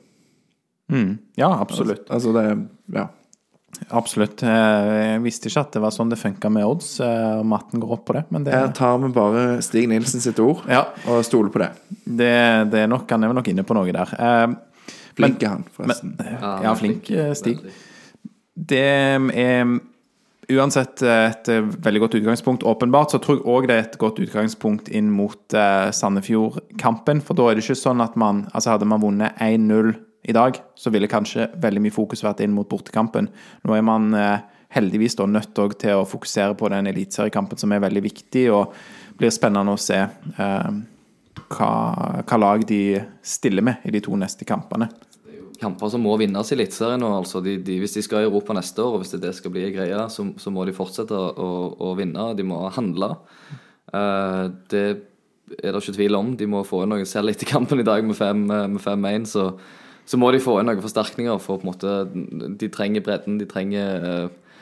[0.91, 1.11] Mm.
[1.39, 2.09] ja, absolutt.
[2.11, 2.45] Altså det
[2.97, 3.07] Ja.
[3.95, 4.41] Absolutt.
[4.43, 7.71] Eh, Jeg visste ikke at det var sånn det funka med odds, Og om at
[7.71, 10.65] den går opp på det, men det, Her tar vi bare Stig Nilsen sitt ord
[10.69, 11.69] ja, og stoler på det.
[12.03, 12.33] det,
[12.73, 14.11] det er nok, han er nok inne på noe der.
[15.11, 16.17] Eh, Flink er han, forresten.
[16.41, 17.63] Ja, flink, flink Stig.
[18.55, 19.65] Det er
[20.51, 22.63] uansett et eh, veldig godt utgangspunkt.
[22.67, 27.21] Åpenbart så tror jeg òg det er et godt utgangspunkt inn mot eh, Sandefjord-kampen.
[27.25, 29.93] For da er det ikke sånn at man Altså hadde man vunnet 1-0
[30.29, 33.29] i dag, så ville kanskje veldig mye fokus vært inn mot bortekampen.
[33.65, 34.43] Nå er man eh,
[34.75, 38.75] heldigvis da nødt til å fokusere på den eliteseriekampen som er veldig viktig, og
[39.17, 40.69] blir spennende å se eh,
[41.49, 41.71] hva,
[42.27, 42.81] hva lag de
[43.25, 44.89] stiller med i de to neste kampene.
[45.61, 47.03] kamper som må vinnes i Eliteserien.
[47.05, 49.53] Altså de, de, hvis de skal i Europa neste år, og hvis det, det skal
[49.53, 52.31] bli en greie, så, så må de fortsette å, å vinne.
[52.37, 53.13] De må handle.
[53.93, 54.85] Uh, det
[55.59, 56.35] er det ikke tvil om.
[56.37, 59.27] De må få inn noe selv etter kampen i dag med 5-1.
[59.29, 59.47] Så,
[60.05, 61.41] så må de få inn noen forsterkninger.
[61.43, 63.39] For på en måte De trenger bredden.
[63.41, 64.55] De trenger uh,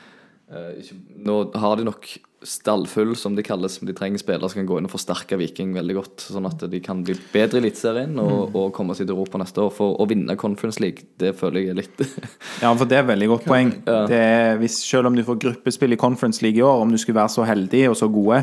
[0.54, 2.12] uh, ikke, Nå har de nok
[2.46, 5.96] stallfull, som de kalles, de trenger spillere som kan gå inn og forsterke Viking veldig
[5.98, 6.24] godt.
[6.32, 9.66] Sånn at de kan bli bedre i Eliteserien og, og komme seg til Europa neste
[9.66, 9.74] år.
[9.76, 12.04] For å vinne Conference League, det føler jeg er litt
[12.64, 13.74] Ja, for det er veldig godt poeng.
[13.84, 17.00] Det er, hvis, selv om du får gruppespill i Conference League i år, om du
[17.02, 18.42] skulle være så heldig og så gode,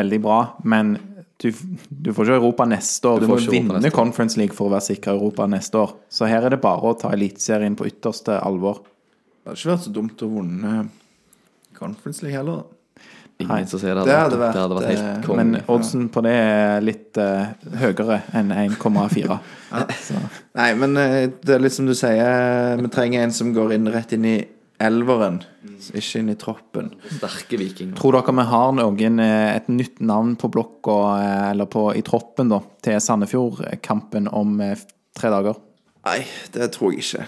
[0.00, 0.96] veldig bra, men
[1.40, 1.52] du,
[1.88, 3.20] du får ikke Europa neste år.
[3.20, 3.92] Du Du, må vinne.
[3.92, 5.94] Conference League for å være sikra Europa neste år.
[6.12, 8.82] Så her er det bare å ta Eliteserien på ytterste alvor.
[9.40, 10.74] Det hadde ikke vært så dumt å vunne
[11.76, 12.68] Conference League heller.
[13.44, 14.04] Ingen som sier det.
[14.08, 15.40] Det hadde vært, det hadde vært, vært eh, helt kong.
[15.40, 19.38] Men oddsen på det er litt uh, høyere enn 1,4.
[20.14, 20.22] ja.
[20.60, 23.90] Nei, men eh, det er litt som du sier, vi trenger en som går inn
[23.92, 24.36] rett inn i
[24.80, 25.42] elveren,
[25.92, 26.92] ikke inn i troppen.
[27.18, 27.98] Sterke vikinger.
[27.98, 31.00] tror dere vi har noen, et nytt navn på blokka,
[31.50, 34.56] eller på, i troppen, da, til Sandefjord-kampen om
[35.16, 35.60] tre dager?
[36.08, 36.22] Nei,
[36.54, 37.26] det tror jeg ikke.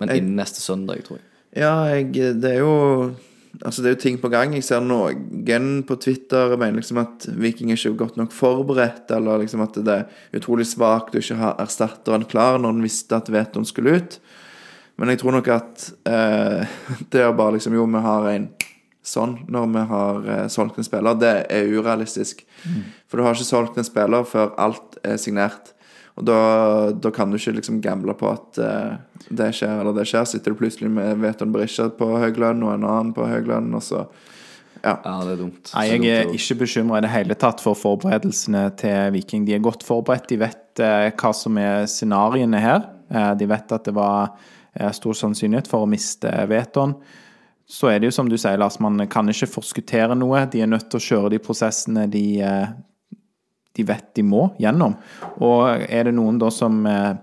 [0.00, 1.24] Men Jeg- innen neste søndag, tror jeg.
[1.56, 3.14] Ja, jeg, det er jo
[3.64, 4.54] Altså, det er jo ting på gang.
[4.56, 9.40] Jeg ser noen på Twitter mener liksom at Viking er ikke godt nok forberedt, eller
[9.42, 13.30] liksom at det er utrolig svakt å ikke ha erstatteren klar når en visste at
[13.32, 14.18] Veton skulle ut.
[14.96, 16.78] Men jeg tror nok at eh,
[17.12, 18.48] det å bare liksom Jo, vi har en
[19.06, 22.42] sånn når vi har eh, solgt en spiller, det er urealistisk.
[23.06, 25.75] For du har ikke solgt en spiller før alt er signert.
[26.16, 26.38] Og da,
[26.96, 28.94] da kan du ikke liksom gamble på at uh,
[29.28, 30.24] det skjer eller det skjer.
[30.30, 33.74] Sitter du plutselig med Veton Berisha på høy lønn og en annen på høy lønn,
[33.76, 34.06] og så
[34.84, 34.92] Ja.
[35.02, 35.70] Ja, det er dumt.
[35.74, 39.46] Nei, jeg er ikke bekymra i det hele tatt for forberedelsene til Viking.
[39.48, 40.28] De er godt forberedt.
[40.30, 42.84] De vet eh, hva som er scenarioene her.
[43.10, 44.36] Eh, de vet at det var
[44.76, 46.94] eh, stor sannsynlighet for å miste vetoen.
[47.66, 50.44] Så er det jo som du sier, Lars, man kan ikke forskuttere noe.
[50.52, 52.68] De er nødt til å kjøre de prosessene de, eh,
[53.76, 54.96] de vet de må gjennom.
[55.44, 57.14] Og er det noen da som eh,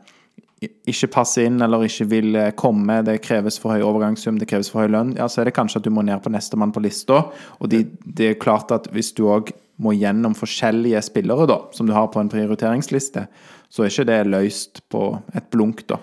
[0.90, 4.72] ikke passer inn eller ikke vil eh, komme, det kreves for høy overgangssum, det kreves
[4.72, 6.84] for høy lønn, ja, så er det kanskje at du må ned på nestemann på
[6.84, 7.26] lista.
[7.60, 11.90] Og de, det er klart at hvis du òg må gjennom forskjellige spillere, da, som
[11.90, 13.26] du har på en prioriteringsliste,
[13.74, 15.98] så er ikke det løst på et blunk, da.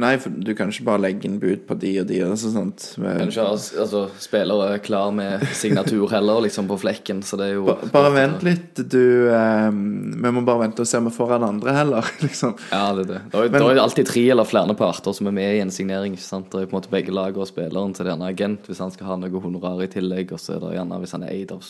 [0.00, 2.22] Nei, for du kan ikke bare legge inn bud på de og de.
[2.24, 2.94] og sånt.
[2.96, 7.58] Med, Kan ikke altså, spillere klar med signatur heller, liksom, på flekken, så det er
[7.58, 9.82] jo Ba- bare vent litt, du um,
[10.24, 12.54] Vi må bare vente og se om vi får han andre heller, liksom.
[12.70, 13.20] Ja, det er det.
[13.34, 15.74] Det er, Men- det er alltid tre eller flere parter som er med i en
[15.76, 16.16] signering.
[16.16, 16.48] ikke sant?
[16.54, 19.10] Det er på en måte begge lag og spilleren til denne agent hvis han skal
[19.12, 21.68] ha noe honorar i tillegg, og så er det gjerne hvis han er eid av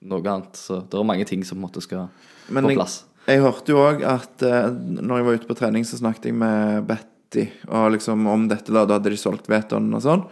[0.00, 0.56] noe annet.
[0.56, 2.08] Så det er mange ting som på en måte skal
[2.48, 3.02] Men på plass.
[3.28, 6.40] jeg hørte jo òg at uh, når jeg var ute på trening, så snakket jeg
[6.40, 7.04] med Betty
[7.68, 8.72] og liksom om dette.
[8.72, 10.24] Da, da hadde de solgt vetoen og sånn.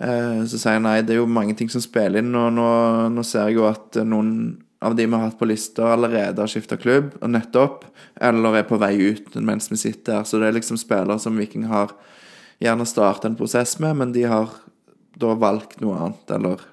[0.00, 2.68] Eh, så sier jeg nei, det er jo mange ting som spiller inn, og nå,
[3.12, 4.32] nå ser jeg jo at noen
[4.84, 7.86] av de vi har hatt på lista, allerede har skifta klubb, og nettopp,
[8.20, 10.28] eller er på vei ut mens vi sitter her.
[10.28, 11.94] Så det er liksom spillere som Viking har
[12.62, 14.52] gjerne starta en prosess med, men de har
[15.16, 16.64] da valgt noe annet, eller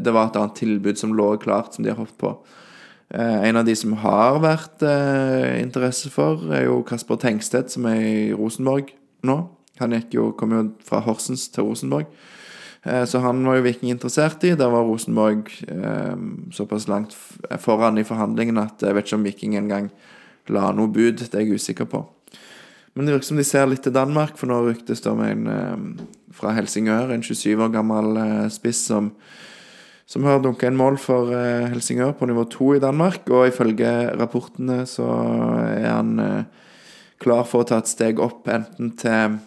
[0.00, 2.32] det var et annet tilbud som lå klart, som de har hoppet på.
[3.14, 7.86] Eh, en av de som har vært eh, interesse for, er jo Kasper Tengstedt, som
[7.90, 8.90] er i Rosenborg
[9.26, 9.38] nå.
[9.78, 12.08] Han jo, kom jo fra Horsens til Rosenborg.
[12.86, 14.54] Eh, så han var jo Viking interessert i.
[14.58, 16.16] Der var Rosenborg eh,
[16.54, 17.16] såpass langt
[17.62, 19.90] foran i forhandlingene at jeg vet ikke om Viking engang
[20.48, 21.20] la noe bud.
[21.22, 22.04] Det er jeg usikker på.
[22.96, 25.48] Men det virker som de ser litt til Danmark, for nå ryktes det om en
[25.52, 29.10] eh, fra Helsingør, en 27 år gammel eh, spiss som
[30.06, 33.26] som har dunka inn mål for eh, Helsingør på nivå 2 i Danmark.
[33.32, 35.08] Og ifølge rapportene så
[35.66, 36.66] er han eh,
[37.22, 39.38] klar for å ta et steg opp, enten til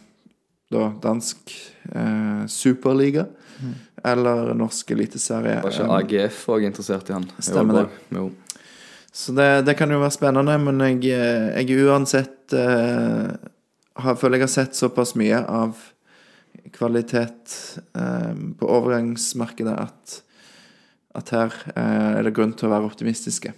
[0.69, 1.53] da dansk
[1.95, 3.25] eh, superliga
[4.05, 5.59] eller norsk eliteserie.
[5.63, 7.25] Var ikke AGF òg interessert i han?
[7.43, 8.03] Stemmer det.
[8.15, 8.29] Jo.
[9.11, 13.31] Så det, det kan jo være spennende, men jeg, eh, jeg uansett eh,
[13.99, 15.79] har, føler jeg har sett såpass mye av
[16.75, 17.55] kvalitet
[17.97, 20.19] eh, på overgangsmarkedet at,
[21.15, 23.53] at her eh, er det grunn til å være optimistiske.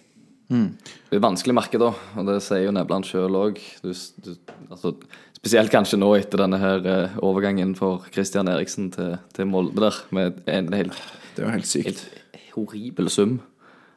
[0.52, 3.60] Det er vanskelig marked, da, og det sier jo Nebland sjøl òg.
[3.88, 4.92] Altså,
[5.38, 10.00] spesielt kanskje nå etter denne her eh, overgangen for Christian Eriksen til, til Molde der,
[10.12, 10.98] med en helt,
[11.38, 11.86] Det er jo helt sykt.
[12.34, 13.38] helt horribel sum.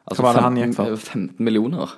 [0.07, 0.95] Altså, Hva var det han gikk for?
[0.95, 1.97] 15 millioner.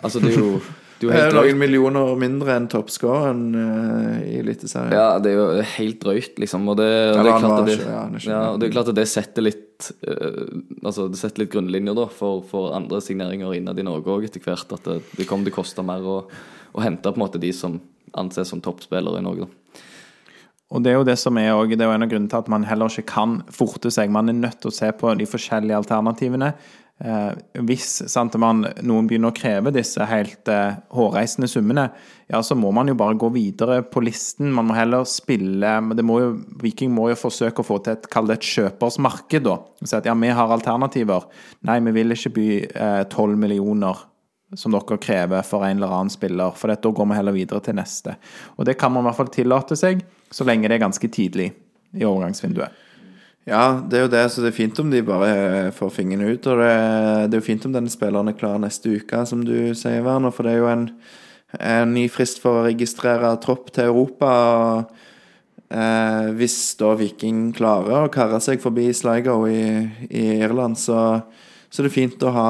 [0.00, 0.52] Altså, det er jo,
[1.00, 4.94] det er jo Det er noen millioner mindre enn toppskåreren uh, i Eliteserien.
[4.94, 6.68] Ja, det er jo helt drøyt, liksom.
[6.70, 6.86] Og det,
[7.16, 9.08] og det er klart det, ja, han ikke- ja, og det er klart at det
[9.10, 9.66] setter litt
[10.06, 14.42] eh, Altså, sette litt grunnlinjer da for, for andre signeringer innad i Norge òg etter
[14.44, 14.72] hvert.
[14.76, 16.18] At det, det kommer til å koste mer å,
[16.72, 17.78] å hente på en måte de som
[18.18, 19.46] anses som toppspillere i Norge.
[19.46, 19.60] da.
[20.70, 22.38] Og det er jo det som er, også, det er jo en av grunnene til
[22.44, 24.12] at man heller ikke kan forte seg.
[24.14, 26.52] Man er nødt til å se på de forskjellige alternativene.
[27.00, 27.30] Eh,
[27.64, 31.86] hvis sant, man, noen begynner å kreve disse helt eh, hårreisende summene,
[32.28, 34.52] ja, så må man jo bare gå videre på listen.
[34.52, 38.28] Man må heller spille må jo, Viking må jo forsøke å få til et, kall
[38.28, 39.56] det et kjøpers marked, da.
[39.80, 41.26] Si at ja, vi har alternativer.
[41.68, 42.48] Nei, vi vil ikke by
[43.10, 44.04] tolv millioner
[44.58, 46.54] som dere krever for en eller annen spiller.
[46.58, 48.16] For da går vi heller videre til neste.
[48.58, 51.50] Og det kan man i hvert fall tillate seg, så lenge det er ganske tidlig
[51.96, 52.86] i overgangsvinduet.
[53.48, 56.28] Ja, det er jo det, så det er fint om de bare eh, får fingeren
[56.28, 56.46] ut.
[56.50, 56.74] Og det,
[57.30, 60.34] det er jo fint om denne spilleren er klar neste uke, som du sier, Werner.
[60.34, 60.84] For det er jo en,
[61.56, 64.30] en ny frist for å registrere tropp til Europa.
[65.70, 71.00] Eh, hvis da Viking klarer å karre seg forbi Sligo i, i Irland, så,
[71.70, 72.48] så er det fint å ha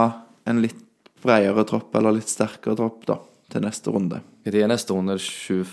[0.51, 0.81] en litt
[1.21, 3.21] bredere tropp, eller litt sterkere tropp, da,
[3.53, 4.23] til neste runde.
[4.47, 5.19] Tid er neste runde?
[5.21, 5.67] 21.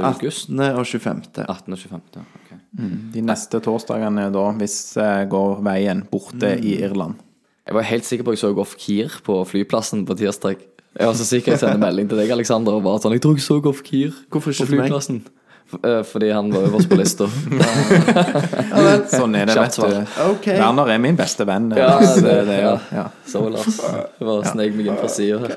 [0.00, 0.48] august?
[0.48, 0.62] 18.
[0.72, 1.26] og 25.
[1.44, 1.76] 18.
[1.76, 2.08] og 25.
[2.16, 2.55] ja, ok.
[2.76, 7.16] De neste torsdagene da, hvis det går veien borte i Irland.
[7.66, 10.60] Jeg var helt sikker på at jeg så Goff Kier på flyplassen på tirsdag.
[10.96, 13.34] Jeg var så sikker jeg sendte melding til deg, Alexander, og bare sånn Jeg tror
[13.36, 15.18] jeg så Goff Kier Hvorfor ikke på flyplassen.
[15.82, 17.26] Eh, Fordi han var øverst på lista.
[19.10, 19.96] Sånn er det, vet du.
[20.30, 20.60] Okay.
[20.60, 21.72] Werner er min beste venn.
[21.74, 23.06] Ja, det, det jo, ja.
[23.26, 23.80] Så Lars.
[23.82, 25.56] Jeg bare snek meg inn fra sida her.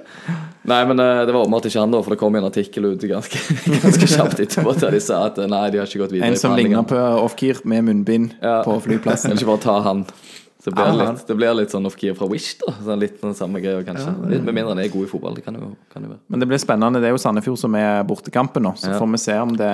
[0.68, 3.03] Nei, men eh, det var åpenbart ikke han, da, for det kom en artikkel ut
[3.07, 3.39] ganske,
[3.86, 6.36] ganske kjapt etterpå der de sa at eh, nei, de har ikke gått videre En
[6.38, 8.57] som ligner på Ofkir med munnbind Ja.
[8.68, 9.32] på flyplassen.
[9.32, 10.03] vil ikke bare ta han.
[10.60, 12.74] Så det blir, Ja, litt, det blir litt sånn off-gear fra Wish, da.
[12.84, 14.12] Sånn litt den samme greia, kanskje.
[14.28, 15.38] Litt Med mindre han er god i fotball.
[15.39, 16.20] Det kan jo, kan jo være.
[16.28, 16.99] Men det blir spennende.
[16.99, 18.99] Det er jo Sandefjord som er bortekampen nå, så Ja.
[18.99, 19.72] får vi se om det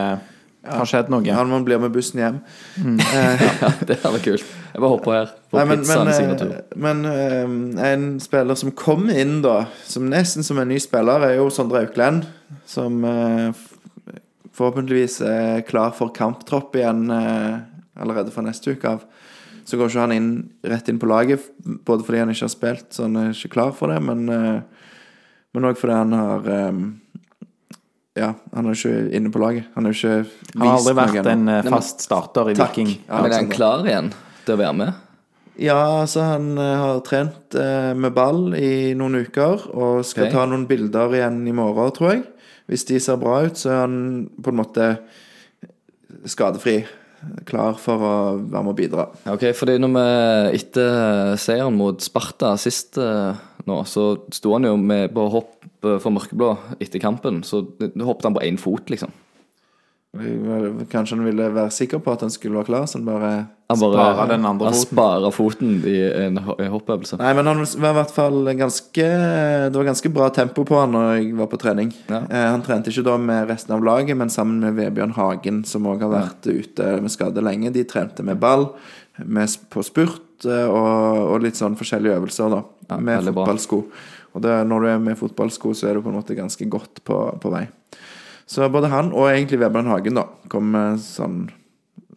[0.66, 1.26] har skjedd noe.
[1.34, 2.38] Han man blir med bussen hjem.
[3.02, 4.46] Ja, det hadde vært kult.
[4.76, 7.44] Jeg bare hopper her på Nei, men, men, pizzaen eh, men eh,
[7.94, 11.86] en spiller som kom inn, da, som nesten som en ny spiller, er jo Sondre
[11.86, 12.26] Auklend.
[12.68, 13.56] Som eh,
[14.52, 17.56] forhåpentligvis er klar for kamptropp igjen eh,
[18.04, 19.08] allerede fra neste uke av.
[19.64, 20.30] Så går ikke han inn,
[20.68, 21.48] rett inn på laget,
[21.88, 24.28] både fordi han ikke har spilt, så han er ikke klar for det, men
[25.56, 26.50] men òg fordi han har
[28.20, 29.72] Ja, han er ikke inne på laget.
[29.74, 32.76] Han har ikke vist Han har aldri vært en fast starter i Takk.
[32.76, 32.92] Viking.
[33.08, 34.12] Ja, Men er han klar igjen
[34.46, 35.04] til å være med?
[35.62, 40.34] Ja, altså han eh, har trent eh, med ball i noen uker og skal okay.
[40.36, 42.26] ta noen bilder igjen i morgen, tror jeg.
[42.72, 43.98] Hvis de ser bra ut, så er han
[44.42, 44.90] på en måte
[46.28, 46.80] skadefri.
[47.48, 49.06] Klar for å være med og bidra.
[49.32, 50.08] Ok, fordi når vi
[50.60, 55.98] etter seieren mot Sparta sist eh, nå, så sto han jo med på hopp eh,
[56.02, 57.42] for mørkeblå etter kampen.
[57.48, 59.14] Så hoppet han på én fot, liksom.
[60.16, 63.32] Kanskje han ville være sikker på at han skulle være klar, så han bare
[63.68, 64.88] Han bare Sparer den andre han foten.
[64.88, 65.96] sparer foten i
[66.26, 66.38] en,
[66.72, 67.18] hoppøvelse.
[67.20, 69.08] Nei, men han var i hvert fall ganske
[69.68, 71.94] Det var ganske bra tempo på han når jeg var på trening.
[72.08, 72.22] Ja.
[72.30, 75.88] Eh, han trente ikke da med resten av laget, men sammen med Vebjørn Hagen, som
[75.92, 77.74] òg har vært ute med skade lenge.
[77.76, 78.70] De trente med ball,
[79.18, 82.64] med, på spurt eh, og, og litt sånn forskjellige øvelser, da.
[82.90, 83.84] Ja, med fotballsko.
[84.36, 87.02] Og det, når du er med fotballsko, så er du på en måte ganske godt
[87.08, 87.66] på, på vei.
[88.46, 91.46] Så både han og egentlig Vebjørn Hagen da kom med sånn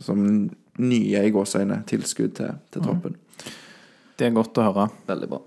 [0.02, 0.24] som
[0.78, 3.16] nye i gåseøyne tilskudd til, til troppen.
[4.18, 4.90] Det er godt å høre.
[5.08, 5.40] Veldig bra.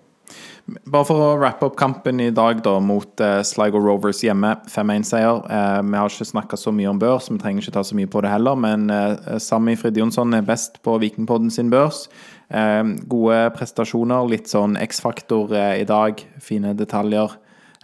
[0.88, 4.54] Bare for å wrappe opp kampen i dag da mot eh, Sligo Rovers hjemme.
[4.72, 5.42] 5-1-seier.
[5.52, 8.12] Eh, vi har ikke snakka så mye om børs, vi trenger ikke ta så mye
[8.12, 8.60] på det heller.
[8.60, 12.06] Men eh, Sami Fridjonsson er best på Vikingpodden sin børs.
[12.54, 16.22] Eh, gode prestasjoner, litt sånn X-faktor eh, i dag.
[16.44, 17.36] Fine detaljer.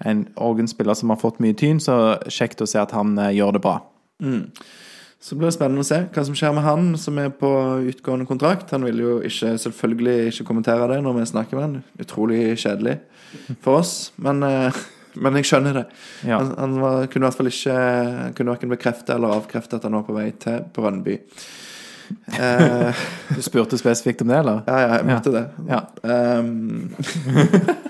[0.05, 3.57] En Organ-spiller som har fått mye tyn, så kjekt å se at han eh, gjør
[3.57, 3.79] det bra.
[5.19, 7.49] Så blir det spennende å se hva som skjer med han som er på
[7.89, 8.69] utgående kontrakt.
[8.75, 11.79] Han vil jo ikke, selvfølgelig ikke kommentere det når vi snakker med han.
[12.03, 12.99] Utrolig kjedelig
[13.65, 14.77] for oss, men, eh,
[15.23, 15.85] men jeg skjønner det.
[16.29, 16.37] Ja.
[16.37, 17.77] Han, han var, kunne i hvert fall ikke
[18.37, 21.17] kunne verken bekrefte eller avkrefte at han var på vei til Brønnby.
[22.37, 24.61] Eh, Du spurte spesifikt om det, eller?
[24.69, 25.45] ja, ja, jeg måtte det.
[25.67, 25.81] Ja.
[26.39, 26.93] Um,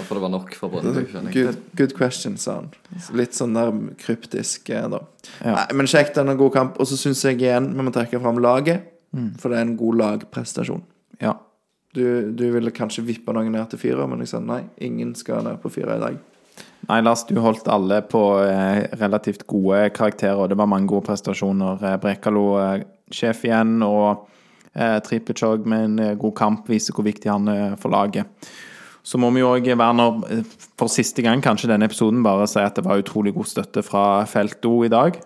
[0.00, 1.44] Da får det være nok for skjønner jeg.
[1.44, 2.70] good, good question, sa han.
[3.20, 5.02] Litt sånn der kryptisk, eh, da.
[5.44, 5.54] Ja.
[5.58, 6.80] Nei, men kjekt, det er en god kamp.
[6.80, 9.32] Og så syns jeg igjen vi må trekke fram laget, Mm.
[9.42, 10.82] for det er en god lagprestasjon.
[11.20, 11.34] ja.
[11.92, 15.42] Du, du ville kanskje vippe noen ned til fire, men jeg sa nei, ingen skal
[15.42, 16.18] ned på fire i dag.
[16.86, 21.02] Nei, Lars, du holdt alle på eh, relativt gode karakterer, og det var mange gode
[21.08, 21.82] prestasjoner.
[21.82, 24.28] Eh, Brekalo eh, sjef igjen, og
[24.72, 28.30] eh, Tripic med en god kamp viser hvor viktig han er for laget.
[29.02, 30.42] Så må vi òg, Werner, eh,
[30.78, 34.24] for siste gang kanskje denne episoden, bare si at det var utrolig god støtte fra
[34.28, 35.16] Felt O i dag.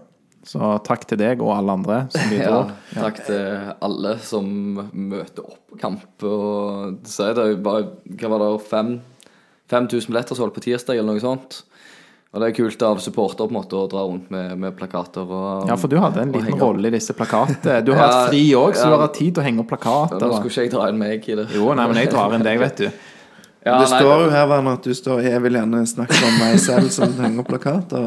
[0.44, 2.58] Så takk til deg og alle andre som bidro.
[2.94, 4.50] Ja, takk til alle som
[4.92, 6.04] møter opp på kamp.
[6.28, 7.86] Og så er det bare
[8.20, 8.50] Hva var det?
[8.68, 8.98] Fem
[9.72, 11.62] 5000 billetter solgt på tirsdag, eller noe sånt.
[12.34, 15.22] Og det er kult av supporter på en måte å dra rundt med, med plakater
[15.24, 17.78] og Ja, for du hadde en liten rolle i disse plakatene.
[17.86, 18.90] Du har Ja, hatt fri òg, så ja.
[18.90, 20.18] du har hatt tid til å henge opp plakater.
[20.20, 21.46] Nå skulle ikke jeg dra inn meg i det.
[21.54, 22.88] Jo, nei, men jeg drar inn deg, vet du.
[23.64, 26.34] Ja, det nei, står jo her Werner, at du står Jeg vil gjerne snakke om
[26.42, 28.04] meg selv som henger opp plakater.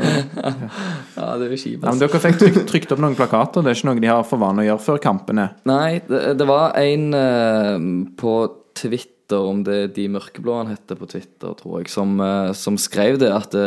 [1.17, 1.81] Ja, det er jo kjipt.
[1.81, 3.65] Ja, men Dere fikk trykt, trykt opp noen plakater.
[3.65, 5.47] Det er ikke noe de har for vane å gjøre før kampene.
[5.69, 7.77] Nei, det, det var en uh,
[8.21, 8.35] på
[8.77, 12.77] Twitter, om det er De Mørkeblå han heter på Twitter, tror jeg, som, uh, som
[12.79, 13.65] skrev det at det,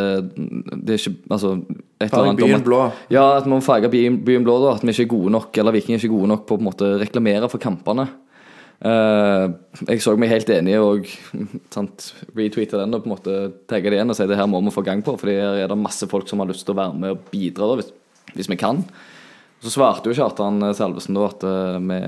[0.86, 2.80] det er ikke Altså et eller annet om byen at- blå.
[3.12, 4.76] Ja, at vi må farge byen, byen blå, da.
[4.78, 6.62] At vi ikke er gode nok, eller Viking er ikke gode nok på å på
[6.62, 8.06] en måte reklamere for kampene.
[8.80, 9.46] Eh,
[9.90, 11.08] jeg så meg helt enig og
[11.74, 14.62] sant, retweeta den og på en måte tagga det igjen og si det her må
[14.64, 16.80] vi få gang på, for her er det masse folk som har lyst til å
[16.80, 17.90] være med og bidra hvis,
[18.32, 18.80] hvis vi kan.
[19.60, 21.98] Så svarte jo Kjartan Salvesen da at eh, vi,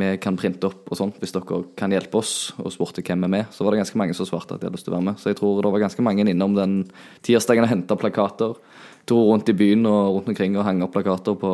[0.00, 3.34] vi kan printe opp og sånt hvis dere kan hjelpe oss, og spurte hvem er
[3.34, 3.52] med.
[3.52, 5.20] Så var det ganske mange som svarte at de hadde lyst til å være med.
[5.20, 6.78] Så jeg tror det var ganske mange innom den
[7.20, 8.56] tirsdagen og henta plakater.
[9.04, 11.52] Dro rundt i byen og rundt omkring og hang opp plakater på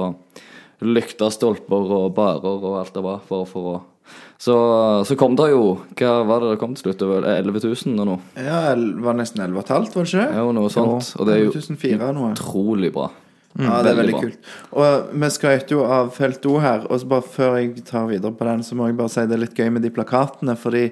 [0.87, 3.27] lykter, stolper og barer og alt det var.
[3.27, 3.79] For, for å
[4.39, 4.57] så,
[5.07, 5.63] så kom det jo
[5.99, 7.01] Hva var det det kom til slutt?
[7.01, 8.19] Det var 11 000 og noe?
[8.39, 10.43] Ja, det var nesten 11 500, var det ikke det?
[10.43, 11.09] Jo, noe sånt.
[11.19, 12.35] Og det er jo 1004 og noe.
[12.37, 13.09] utrolig bra.
[13.59, 14.21] Ja, det er veldig bra.
[14.23, 14.51] kult.
[14.79, 18.31] Og vi skrøt jo av Felt O her, og så bare før jeg tar videre
[18.37, 20.85] på den, så må jeg bare si det er litt gøy med de plakatene, fordi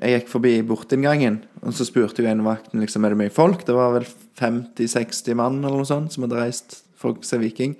[0.00, 3.64] jeg gikk forbi bortinngangen, og så spurte jo en vakten liksom, er det mye folk.
[3.64, 4.06] Det var vel
[4.40, 7.78] 50-60 mann eller noe sånt som hadde reist for å se Viking.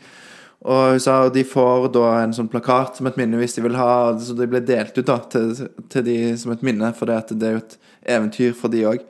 [0.69, 3.79] Og hun sa de får da en sånn plakat som et minne hvis de vil
[3.81, 5.55] ha Så de ble delt ut da til,
[5.89, 7.79] til de som et minne, for det, det er jo et
[8.17, 9.07] eventyr for de òg.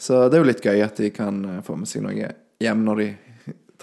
[0.00, 2.32] Så det er jo litt gøy at de kan eh, få med seg noe
[2.62, 3.08] hjem når de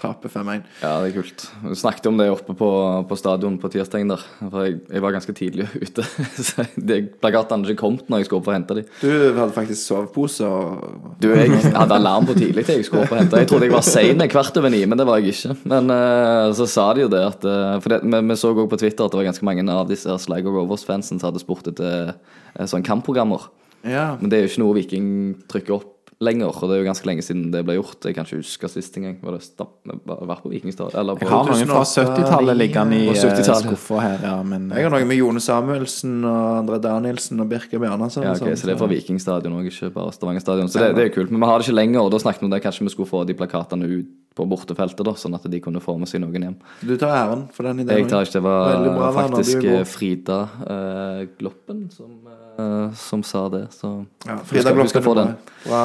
[0.00, 0.64] taper 5-1.
[0.82, 1.44] Ja, det er kult.
[1.62, 2.68] Vi snakket om det oppe på,
[3.08, 4.22] på stadion på tirsdagen der.
[4.40, 6.04] For jeg, jeg var ganske tidlig ute.
[6.32, 8.88] Så de plakatene hadde ikke kommet når jeg skulle opp og hente dem.
[9.02, 13.14] Du hadde faktisk sovepose og Du, jeg hadde alarm på tidlig til jeg skulle opp
[13.14, 13.44] og hente.
[13.44, 15.56] Jeg trodde jeg var sein kvart over ni, men det var jeg ikke.
[15.74, 18.64] Men uh, så sa de jo det at uh, For det, vi, vi så òg
[18.72, 21.68] på Twitter at det var ganske mange av disse Slag og Rovers-fansen som hadde spurt
[21.70, 23.50] etter uh, sånne kampprogrammer.
[23.86, 24.14] Ja.
[24.20, 25.08] Men det er jo ikke noe Viking
[25.50, 25.90] trykker opp
[26.22, 28.06] lenger, og det er jo ganske lenge siden det ble gjort.
[28.06, 29.16] Jeg kan ikke huske sist engang.
[29.22, 30.94] Var det stapp, vært på Vikingstad?
[30.98, 33.68] Eller på Jeg har noen fra 70-tallet liggende i På eh, 70-tallet.
[33.68, 37.82] skuffa her, ja, men Jeg har noe med Jone Samuelsen og André Danielsen og Birke
[37.82, 38.26] Bjarnason.
[38.26, 40.72] Ja, okay, sånn, Så det er fra Vikingstadion òg, ikke bare Stavanger stadion.
[40.72, 41.34] Så det, det er jo kult.
[41.34, 43.12] Men vi har det ikke lenger, og da snakket vi om det kanskje vi skulle
[43.12, 46.46] få de plakatene ut på bortefeltet, da, sånn at de kunne få med seg noen
[46.46, 46.54] hjem.
[46.80, 48.02] Du tar æren for den ideen.
[48.02, 52.14] Jeg tar ikke, det var bra, faktisk eh, Frida uh, Gloppen som,
[52.62, 53.92] eh, som sa det, så
[54.26, 55.34] Ja, Frida du skal få den.
[55.66, 55.82] bra.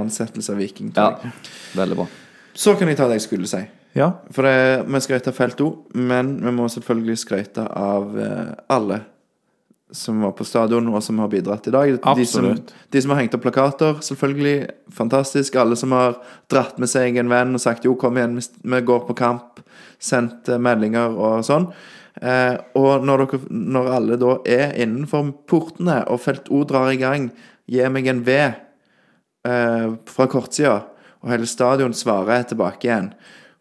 [0.00, 0.92] Ansettelse av Viking.
[0.96, 1.10] Ja,
[1.76, 2.06] veldig bra.
[2.54, 3.62] Så kan jeg ta det jeg skulle si.
[3.94, 4.12] ja.
[4.34, 9.00] For det, vi skrøt av felt O, men vi må selvfølgelig skryte av eh, alle
[9.94, 11.98] som var på stadion, og som har bidratt i dag.
[12.16, 12.48] De som,
[12.90, 14.68] de som har hengt opp plakater, selvfølgelig.
[14.92, 15.54] Fantastisk.
[15.60, 16.16] Alle som har
[16.50, 19.62] dratt med seg en venn og sagt 'jo, kom igjen, vi går på kamp'.
[20.00, 21.68] Sendt eh, meldinger og sånn.
[22.22, 27.00] Eh, og når, dere, når alle da er innenfor portene, og felt O drar i
[27.00, 27.30] gang
[27.66, 28.54] 'gi meg en V'
[29.44, 30.82] eh, fra kortsida,
[31.22, 33.10] og hele stadion svarer tilbake igjen.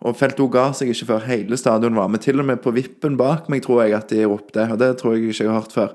[0.03, 2.19] Og Felt O ga seg ikke før hele stadion var med.
[2.21, 5.15] Til og med på vippen bak meg tror jeg at de ropte, og det tror
[5.15, 5.93] jeg ikke jeg har hørt før.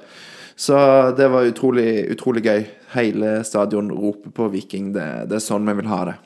[0.57, 0.79] Så
[1.15, 2.65] det var utrolig, utrolig gøy.
[2.95, 4.93] Hele stadion roper på Viking.
[4.97, 6.17] Det, det er sånn vi vil ha det.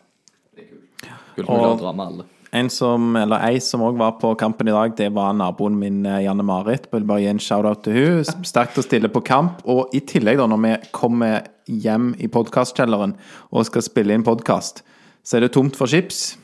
[1.34, 2.24] Kult Og- mulig å dra med alle.
[2.52, 6.02] En som, eller ei som òg var på kampen i dag, det var naboen min
[6.04, 6.84] eh, Janne Marit.
[6.92, 8.44] Vil bare gi en shout-out til hun.
[8.44, 9.62] Sterkt å stille på kamp.
[9.64, 13.16] Og i tillegg, da, når vi kommer hjem i podkastkjelleren
[13.48, 14.84] og skal spille inn podkast,
[15.24, 16.34] så er det tomt for chips.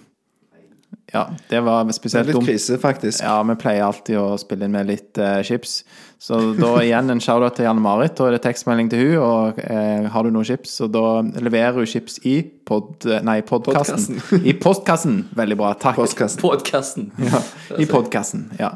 [1.12, 2.34] Ja, det var spesielt dumt.
[2.34, 2.46] litt dumt.
[2.50, 3.22] krise, faktisk.
[3.24, 5.78] Ja, vi pleier alltid å spille inn med litt eh, chips.
[6.20, 8.12] Så da igjen en shout-out til Janne Marit.
[8.18, 11.78] Da er det tekstmelding til hun, og eh, har du noen chips, så da leverer
[11.80, 13.06] hun chips i pod...
[13.24, 14.20] Nei, podkassen.
[14.44, 15.22] I postkassen.
[15.38, 15.72] Veldig bra.
[15.80, 15.96] Takk.
[15.96, 16.42] Postkassen.
[16.44, 17.08] Podkasten.
[17.24, 17.40] Ja,
[17.78, 18.50] I podkassen.
[18.60, 18.74] Ja.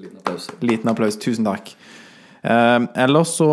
[0.00, 0.48] Liten applaus.
[0.64, 1.20] Liten applaus.
[1.20, 1.74] Tusen takk.
[2.46, 3.50] Eh, ellers så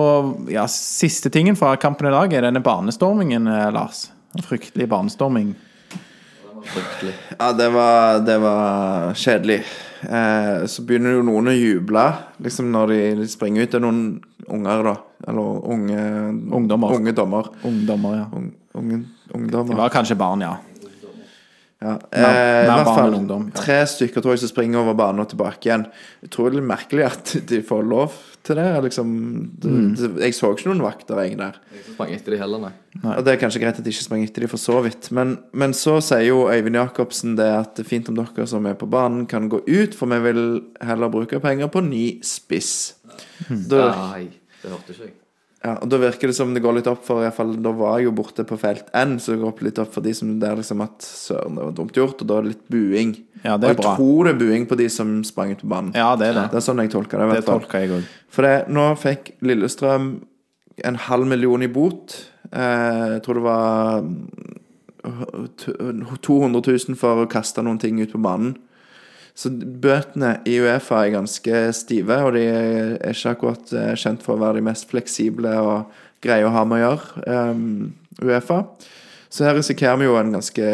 [0.54, 4.06] Ja, siste tingen fra kampen i dag er denne barnestormingen, eh, Lars.
[4.38, 5.56] En fryktelig barnestorming.
[6.72, 7.14] Fryktelig.
[7.40, 9.60] Ja, det var, det var kjedelig.
[10.04, 12.04] Eh, så begynner jo noen å juble
[12.44, 13.72] liksom når de, springer ut.
[13.72, 14.04] Det er noen
[14.52, 14.96] unger, da.
[15.28, 16.06] Eller unge
[16.60, 16.96] Ungdommer.
[16.98, 17.50] Unge dommer.
[17.68, 18.26] Ungdommer, ja.
[18.36, 19.76] Ung, unge, Det ungdommer.
[19.80, 20.58] var kanskje barn, ja.
[21.84, 21.94] Ja.
[22.16, 23.58] Eh, I hvert fall ungdom, ja.
[23.60, 25.84] tre stykker tror jeg som springer over banen og tilbake igjen.
[26.24, 28.14] Jeg tror det er litt merkelig at de får lov
[28.44, 28.68] til det.
[28.86, 29.10] Liksom,
[29.60, 29.90] det, Mm.
[30.00, 31.58] det jeg så ikke noen vakter jeg der.
[31.94, 32.72] Sprang etter de heller, nei.
[33.04, 35.10] Og Det er kanskje greit at de ikke sprang etter de for så vidt.
[35.16, 38.66] Men, men så sier jo Øyvind Jacobsen det at det er fint om dere som
[38.70, 40.44] er på banen, kan gå ut, for vi vil
[40.82, 42.94] heller bruke penger på ny spiss.
[43.48, 43.66] Hmm.
[43.72, 44.30] Da, Nei,
[44.62, 45.14] det hørte ikke jeg.
[45.64, 47.72] Ja, og da virker det som det går litt opp for i hvert fall, Da
[47.72, 50.12] var jeg jo borte på felt N, så det går opp litt opp for de
[50.18, 53.14] som der liksom at Søren, det var dumt gjort, og da er det litt buing.
[53.44, 53.94] Ja, det er og jeg bra.
[53.96, 55.94] tror det er buing på de som sprang ut på banen.
[55.96, 56.46] Ja, det er det.
[56.52, 57.24] Det er sånn jeg tolker det.
[57.24, 57.62] i Det hvert fall.
[57.64, 58.12] tolker jeg òg.
[58.34, 60.12] For det, nå fikk Lillestrøm
[60.84, 62.16] en halv million i bot.
[62.52, 64.60] Eh, jeg tror det var mm,
[66.22, 68.56] 200 000 for å kaste noen ting ut på banen.
[69.34, 74.36] Så bøtene i Uefa er ganske stive, og de er ikke akkurat eh, kjent for
[74.36, 77.64] å være de mest fleksible og greie å ha med å gjøre, um,
[78.22, 78.60] Uefa.
[79.34, 80.68] Så her risikerer vi jo en ganske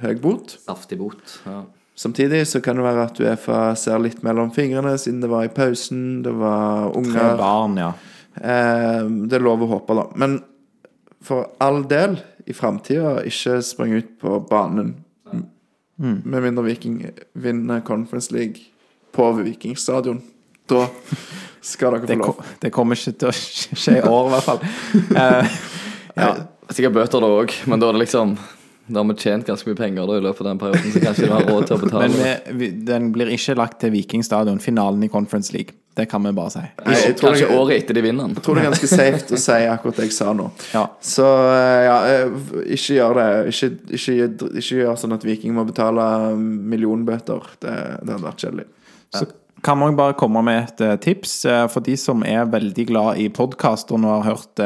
[0.00, 0.54] høy bot.
[0.62, 1.40] Saftig bot.
[1.44, 1.64] Ja.
[1.96, 5.52] Samtidig så kan det være at Uefa ser litt mellom fingrene, siden det var i
[5.52, 7.90] pausen, det var unger Tre barn, ja.
[8.36, 10.06] Um, Det er lov å håpe, da.
[10.20, 10.38] Men
[11.24, 14.92] for all del, i framtida, ikke spring ut på banen.
[15.96, 16.98] Med mindre Viking
[17.32, 18.68] vinner Conference League
[19.16, 20.20] på Viking stadion.
[20.68, 20.88] Da
[21.64, 22.50] skal dere Det, få ko lov.
[22.60, 24.60] det kommer ikke til å skje i år, i hvert fall.
[25.14, 25.56] Uh,
[26.20, 26.30] ja.
[26.68, 28.32] Sikkert bøter da òg, men da er det liksom
[28.90, 31.24] Da har vi tjent ganske mye penger da i løpet av den perioden, så kanskje
[31.26, 32.06] vi har råd til å betale.
[32.06, 35.74] Men vi, vi, den blir ikke lagt til Viking stadion, finalen i Conference League.
[35.96, 36.60] Det kan vi bare si.
[36.84, 38.34] Nei, jeg tror kanskje det- året etter de vinner den.
[38.36, 40.50] Jeg tror det er ganske safe å si akkurat det jeg sa nå.
[40.74, 40.82] Ja.
[41.00, 42.36] Så eh, ja, eh,
[42.76, 43.26] ikke gjør det.
[43.54, 44.28] Ikke, ikke,
[44.60, 46.04] ikke gjør sånn at Viking må betale
[46.36, 47.48] millionbøter.
[47.64, 47.74] Det,
[48.04, 48.66] det hadde vært kjedelig.
[49.16, 49.24] Så
[49.64, 51.34] kan man bare komme med et eh, tips
[51.72, 54.60] for de som er veldig glad i podkast og nå har hørt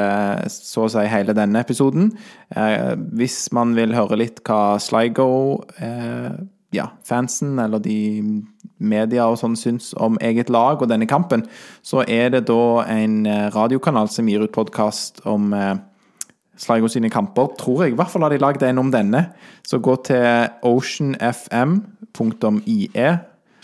[0.50, 2.10] så å si hele denne episoden.
[2.56, 6.34] Eh, Hvis man vil høre litt hva Sligo, eh,
[6.74, 7.96] ja, fansen eller de
[8.80, 11.44] media og sånn syns om eget lag og denne kampen,
[11.86, 15.76] så er det da en eh, radiokanal som gir ut podkast om eh,
[16.60, 17.92] Sligo sine kamper, tror jeg.
[17.94, 19.22] I hvert fall har de lagd en om denne.
[19.64, 21.18] Så gå til oceanfm.ie.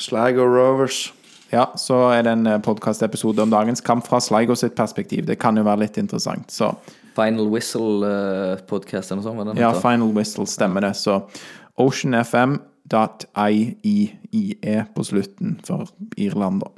[0.01, 1.13] Sligo Rovers.
[1.53, 5.27] Ja, så er det en podkastepisode om dagens kamp fra Sligo sitt perspektiv.
[5.29, 6.49] Det kan jo være litt interessant.
[6.53, 6.73] Så
[7.17, 9.61] Final Whistle-podkast eller noe sånt?
[9.61, 9.73] ja.
[9.81, 10.95] Final Whistle stemmer det.
[10.97, 11.21] Så
[11.77, 16.71] oceanfm.iee E på slutten for Irland, da.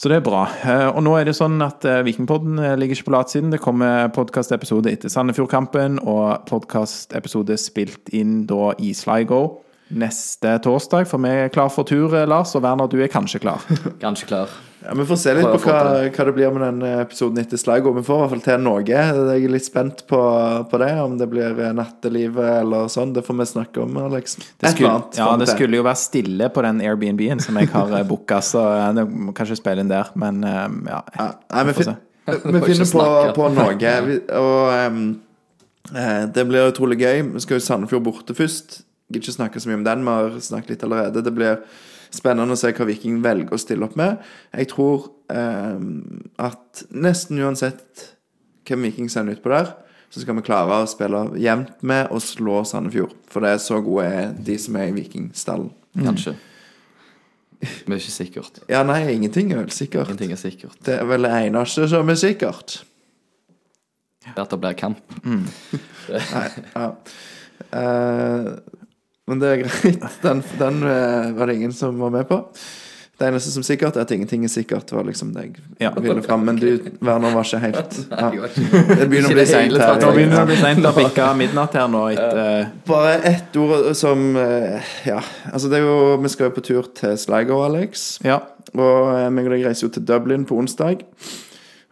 [0.00, 0.46] Så det er bra.
[0.64, 3.50] Eh, Og nå er det sånn at eh, Vikingpodden eh, ligger ikke på latsiden.
[3.52, 9.60] Det kommer podkastepisode etter Sandefjordkampen, og podkastepisode spilt inn da i Sligo
[9.92, 11.04] neste torsdag.
[11.10, 12.54] For vi er klar for tur, Lars.
[12.56, 13.60] Og Werner, du er kanskje klar.
[14.04, 14.56] Kanskje klar.
[14.84, 17.92] Ja, Vi får se litt på hva, hva det blir med den episoden etter Sligo.
[17.98, 18.80] Vi får i hvert fall til noe.
[18.88, 20.20] Jeg er litt spent på,
[20.70, 20.90] på det.
[21.02, 23.12] Om det blir eh, nattelivet eller sånn.
[23.16, 24.38] Det får vi snakke om, Alex.
[24.40, 25.54] Det Et eller skulle, annet ja, det til.
[25.58, 29.58] skulle jo være stille på den Airbnb-en som jeg har booka, så jeg må kanskje
[29.60, 31.02] spille inn der, men eh, ja.
[31.18, 32.38] Ja, nei, vi, får fin, se.
[32.56, 33.94] vi finner på, på noe.
[34.08, 37.26] Vi, og eh, det blir utrolig gøy.
[37.34, 38.80] Vi skal jo Sandefjord borte først.
[39.10, 40.08] Gidder ikke snakke så mye om den.
[40.08, 41.24] Vi har snakket litt allerede.
[41.26, 41.60] Det blir
[42.14, 44.20] spennende å se hva Viking velger å stille opp med.
[44.54, 45.84] Jeg tror eh,
[46.42, 48.10] at nesten uansett
[48.68, 49.72] hvem Viking sender utpå der,
[50.10, 53.14] så skal vi klare å spille jevnt med og slå Sandefjord.
[53.30, 55.70] For det er så gode er de som er i Vikingstallen.
[56.00, 56.36] Kanskje.
[57.86, 58.60] Men ikke sikkert.
[58.70, 60.08] Ja, nei, ingenting er vel sikkert.
[60.08, 60.78] Ingenting er sikkert.
[60.86, 62.80] Det er vel det eneste som er sikkert.
[64.24, 65.14] Det er at det blir kamp.
[66.34, 66.86] Nei, ja.
[67.76, 68.48] Eh,
[69.30, 70.04] men det er greit.
[70.26, 72.42] Den, den eh, var det ingen som var med på.
[73.20, 75.90] Det eneste som sikkert er at ingenting er sikkert, var liksom det jeg Ja.
[76.00, 76.40] ville fram.
[76.48, 76.70] Men du,
[77.04, 78.30] Werner, var ikke helt ja.
[78.32, 79.98] Det begynner å bli seint her.
[80.00, 84.24] Det begynner å bli seint å bikke midnatt her nå etter Bare ett ord som
[84.40, 85.20] eh, Ja,
[85.52, 88.06] altså det er jo Vi skal jo på tur til Sligo, Alex.
[88.24, 88.40] Ja.
[88.72, 91.04] Og eh, meg og deg reiser jo til Dublin på onsdag.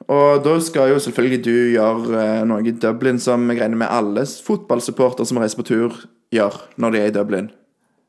[0.08, 3.92] Og da skal jo selvfølgelig du gjøre eh, noe i Dublin som jeg regner med
[3.92, 5.98] alle fotballsupporter som reiser på tur,
[6.34, 7.50] gjør når de er i Dublin.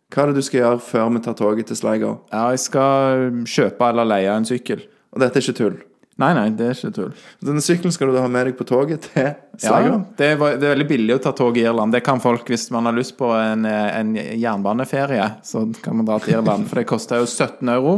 [0.10, 2.16] Hva er det du skal gjøre før vi tar toget til Sligo?
[2.34, 4.82] ja, jeg skal kjøpe eller leie en sykkel.
[5.14, 5.78] Og dette er ikke tull.
[6.20, 7.12] Nei, nei, det er ikke tull.
[7.48, 9.94] Denne sykkelen skal du da ha med deg på toget til Ja, Sligo.
[9.94, 10.00] ja.
[10.20, 11.94] Det, er, det er veldig billig å ta tog i Irland.
[11.96, 15.30] Det kan folk hvis man har lyst på en, en jernbaneferie.
[15.48, 16.68] Så kan man dra til Irland.
[16.68, 17.94] For det koster jo 17 euro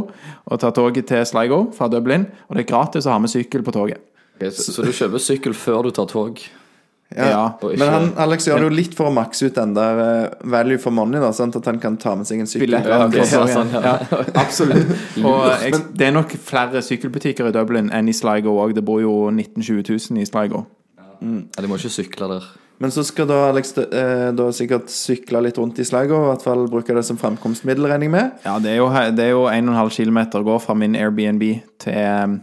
[0.46, 2.28] å ta toget til Sligo fra Dublin.
[2.46, 4.04] Og det er gratis å ha med sykkel på toget.
[4.36, 6.38] Okay, så, så du kjøper sykkel før du tar tog?
[7.16, 7.28] Ja.
[7.28, 10.00] ja ikke- Men han, Alex gjør det jo litt for å makse ut den der
[10.04, 12.78] eh, value for money, da, sånn at han kan ta med seg en sykkel.
[12.78, 13.26] Ja, okay.
[13.26, 13.82] ja, sånn, ja.
[13.82, 14.94] ja, absolutt.
[15.28, 18.74] Og jeg, det er nok flere sykkelbutikker i Dublin enn i Sligo òg.
[18.74, 20.66] Det bor jo 19 000-20 000 i Sligo.
[21.22, 22.50] Ja, de må ikke sykle der.
[22.82, 26.30] Men så skal da Alex eh, da sikkert sykle litt rundt i Sligo, og i
[26.32, 28.32] hvert fall bruke det som framkomstmiddel, regner jeg med.
[28.42, 31.44] Ja, det er jo, det er jo 1,5 km å gå fra min Airbnb
[31.84, 32.40] til,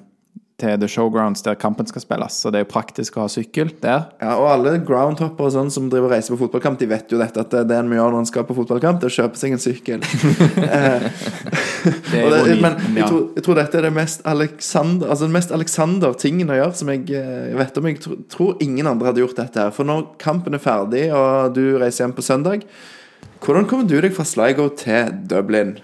[0.60, 2.38] til The Showgrounds, der kampen skal spilles.
[2.42, 4.10] Så det er jo praktisk å ha sykkel der.
[4.22, 7.20] Ja, og alle groundhopper og sånn som driver og reiser på fotballkamp, de vet jo
[7.22, 9.18] dette at det er en må gjøre når en skal på fotballkamp, det er å
[9.22, 10.06] kjøpe seg en sykkel.
[11.80, 15.36] Det er det, men jeg tror, jeg tror dette er det mest Alexander Altså den
[15.36, 17.88] mest Alexander-tingen å gjøre, som jeg jeg vet om.
[17.90, 19.74] Jeg tro, tror ingen andre hadde gjort dette her.
[19.76, 22.66] For når kampen er ferdig, og du reiser hjem på søndag,
[23.44, 25.78] hvordan kommer du deg fra Sligo til Dublin?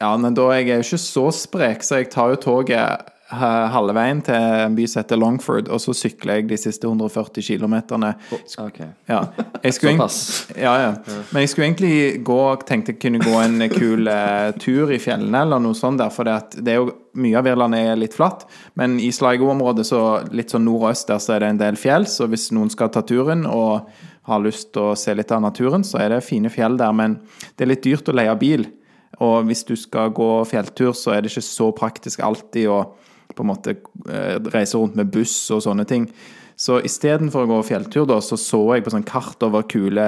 [0.00, 3.16] Ja, men da jeg er jo ikke så sprek, så jeg tar jo toget eh,
[3.30, 7.44] halve veien til en by som heter Longford, og så sykler jeg de siste 140
[7.46, 8.12] kilometerne.
[8.58, 8.90] Okay.
[9.10, 9.22] Ja.
[9.70, 10.18] Såpass.
[10.56, 10.90] Ja, ja.
[11.30, 15.44] Men jeg skulle egentlig gå Tenkte jeg kunne gå en kul eh, tur i fjellene
[15.46, 18.44] eller noe sånt der, for det, det er jo mye av Irland er litt flatt,
[18.78, 20.02] men i Sligo-området, så
[20.34, 23.02] litt sånn nordøst der, så er det en del fjell, så hvis noen skal ta
[23.06, 23.88] turen og
[24.30, 27.18] har lyst til å se litt av naturen, så er det fine fjell der, men
[27.56, 28.68] det er litt dyrt å leie bil.
[29.20, 32.80] Og hvis du skal gå fjelltur, så er det ikke så praktisk alltid å
[33.40, 36.06] på en måte eh, reise rundt med buss og sånne ting.
[36.60, 40.04] Så istedenfor å gå fjelltur, da, så så jeg på sånn kart over kule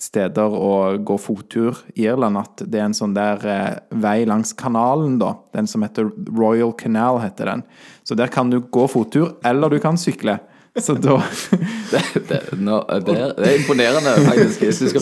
[0.00, 4.54] steder å gå fottur i Irland, at det er en sånn der eh, vei langs
[4.56, 5.34] kanalen, da.
[5.52, 7.66] Den som heter Royal Canal, heter den.
[8.08, 10.38] Så der kan du gå fottur, eller du kan sykle.
[10.78, 11.16] Så da
[11.90, 14.60] Det, det, no, det, er, det er imponerende, faktisk.
[14.62, 14.92] Jeg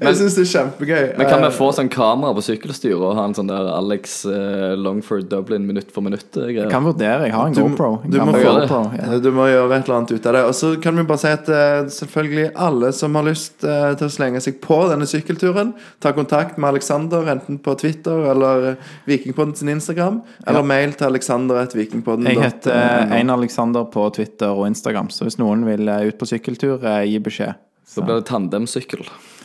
[0.00, 1.02] Men, syns det er kjempegøy.
[1.18, 4.14] men kan vi Eh, få sånn kamera på sykkelstyret og ha en sånn der Alex
[4.24, 6.70] eh, Longford Dublin minutt for minutt-greier?
[6.72, 7.26] kan vurdere.
[7.28, 7.90] Jeg har en Du- GoPro.
[8.08, 8.32] Du må.
[8.32, 9.18] GoPro, ja.
[9.20, 10.44] Du må gjøre et eller annet ut av det.
[10.48, 14.08] Og så kan vi bare si at eh, selvfølgelig alle som har lyst eh, til
[14.08, 18.90] å slenge seg på denne sykkelturen, ta kontakt med Alexander enten på Twitter eller eh,
[19.06, 22.26] Vikingpodden sin Instagram, eller mail til alexander.vikingpodden.
[22.32, 26.28] Jeg heter Ein Alexander på Twitter og Instagram, så hvis noen vil eh, ut på
[26.28, 27.58] sykkeltur, eh, gi beskjed.
[27.88, 29.02] Så blir det tandemsykkel.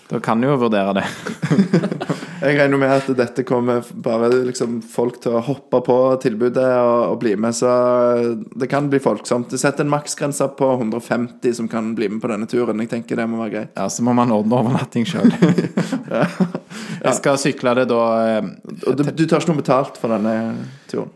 [0.08, 1.06] Da kan du jo vurdere det.
[2.38, 7.16] Jeg regner med at dette kommer bare liksom folk til å hoppe på tilbudet og,
[7.16, 7.72] og bli med, så
[8.56, 9.56] det kan bli folksomt.
[9.58, 12.80] Sett en maksgrense på 150 som kan bli med på denne turen.
[12.86, 13.74] Jeg tenker det må være greit.
[13.76, 15.34] Ja, Så må man ordne overnatting sjøl.
[17.08, 18.48] Jeg skal sykle det da eh,
[18.88, 20.34] Og du, du tar ikke noe betalt for denne
[20.90, 21.12] turen?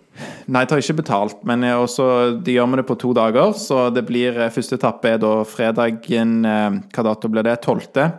[0.51, 3.53] Nei, tar ikke betalt, men også, de gjør med det på to dager.
[3.57, 7.57] Så det blir eh, Første etappe er da fredagen eh, Hva dato blir det?
[7.61, 8.09] 12.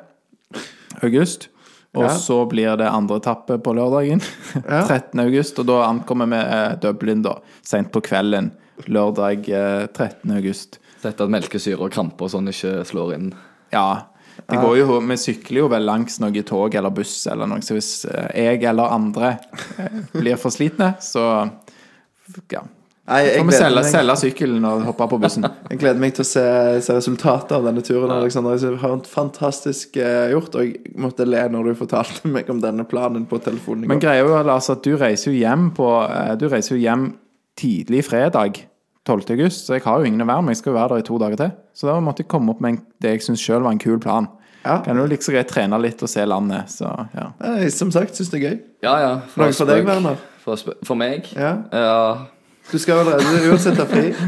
[1.03, 1.49] august.
[1.95, 2.15] Og Ja.
[2.17, 4.23] så blir det andre etappe på lørdagen.
[4.65, 4.87] Ja.
[4.87, 5.21] 13.
[5.21, 5.59] august.
[5.61, 8.53] Og da ankommer vi eh, Dublin da, sent på kvelden.
[8.89, 10.31] Lørdag eh, 13.
[10.39, 10.79] august.
[11.03, 13.29] Dette at melkesyre og krampe og sånn ikke slår inn.
[13.75, 14.07] Ja.
[14.49, 17.75] Det går jo, Vi sykler jo vel langs noe tog eller buss eller noe, så
[17.77, 19.35] hvis jeg eller andre
[20.15, 21.51] blir for slitne, så
[22.53, 22.63] ja.
[23.03, 25.43] Nei, jeg vi gleder, selge, selge sykkelen og hoppe på bussen.
[25.73, 26.45] jeg gleder meg til å se,
[26.87, 28.13] se resultatet av denne turen.
[28.15, 28.55] Alexander.
[28.55, 32.61] Jeg har en fantastisk eh, gjort, og jeg måtte le når du fortalte meg om
[32.63, 33.89] denne planen på telefonen.
[33.89, 34.07] i Men går.
[34.07, 37.09] greia er jo Lars, at du reiser jo hjem på eh, Du reiser jo hjem
[37.59, 38.63] tidlig fredag
[39.03, 39.35] 12.
[39.35, 40.55] august, så jeg har jo ingen å være med.
[40.55, 41.57] Jeg skal jo være der i to dager til.
[41.75, 43.99] Så da måtte jeg komme opp med en, det jeg syns sjøl var en kul
[44.03, 44.31] plan.
[44.63, 44.79] Ja.
[44.87, 47.33] Kan jo liksom greit trene litt og se landet, så ja.
[47.43, 48.61] Nei, som sagt, syns det er gøy.
[48.87, 49.15] Ja, ja.
[49.35, 49.83] Noe for deg.
[49.89, 50.23] Werner?
[50.43, 51.29] For, for meg?
[51.39, 51.57] Ja.
[51.73, 52.15] Ja.
[52.73, 54.13] Du skal vel allerede uansett ha fri?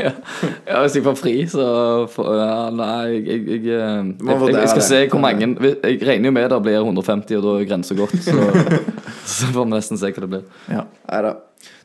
[0.00, 1.64] Ja, hvis jeg får fri, så
[2.10, 5.98] får, ja, Nei, jeg, jeg, jeg, jeg, må jeg, jeg skal se hvor mange Jeg
[6.06, 8.14] regner jo med det blir 150, og da er grensa gått.
[8.24, 8.36] Så,
[9.34, 10.44] så får vi nesten se hva det blir.
[10.72, 10.84] ja.
[11.10, 11.34] Nei da.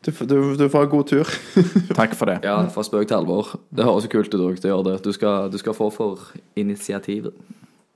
[0.05, 1.31] Du, du, du får ha god tur.
[1.99, 2.37] Takk for det.
[2.45, 3.55] Ja, fra spøk til alvor.
[3.73, 4.61] Det høres jo kult ut òg.
[4.61, 4.99] Det.
[5.03, 7.33] Du skal, du skal få for initiativet.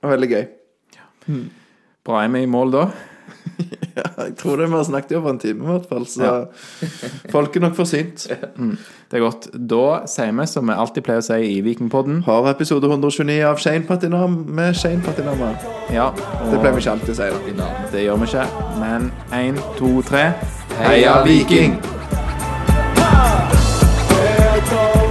[0.04, 0.44] Veldig gøy.
[2.04, 2.84] Bra er vi i mål da?
[3.96, 4.68] jeg tror det.
[4.70, 6.32] Vi har snakket i over en time i hvert fall, så
[7.34, 8.26] folk er nok forsynt.
[8.56, 8.76] Mm.
[9.10, 9.48] Det er godt.
[9.72, 13.58] Da sier vi som vi alltid pleier å si i Vikingpodden Har episode 129 av
[13.62, 15.52] Shane Patinam med Shane Patinama.
[15.90, 16.10] Ja,
[16.46, 17.54] det pleier vi ikke alltid å si.
[17.58, 17.70] Da.
[17.92, 18.48] Det gjør vi ikke.
[18.80, 20.30] Men én, to, tre
[20.78, 21.80] Heia Viking!
[21.82, 21.96] Heia
[24.70, 25.09] Viking!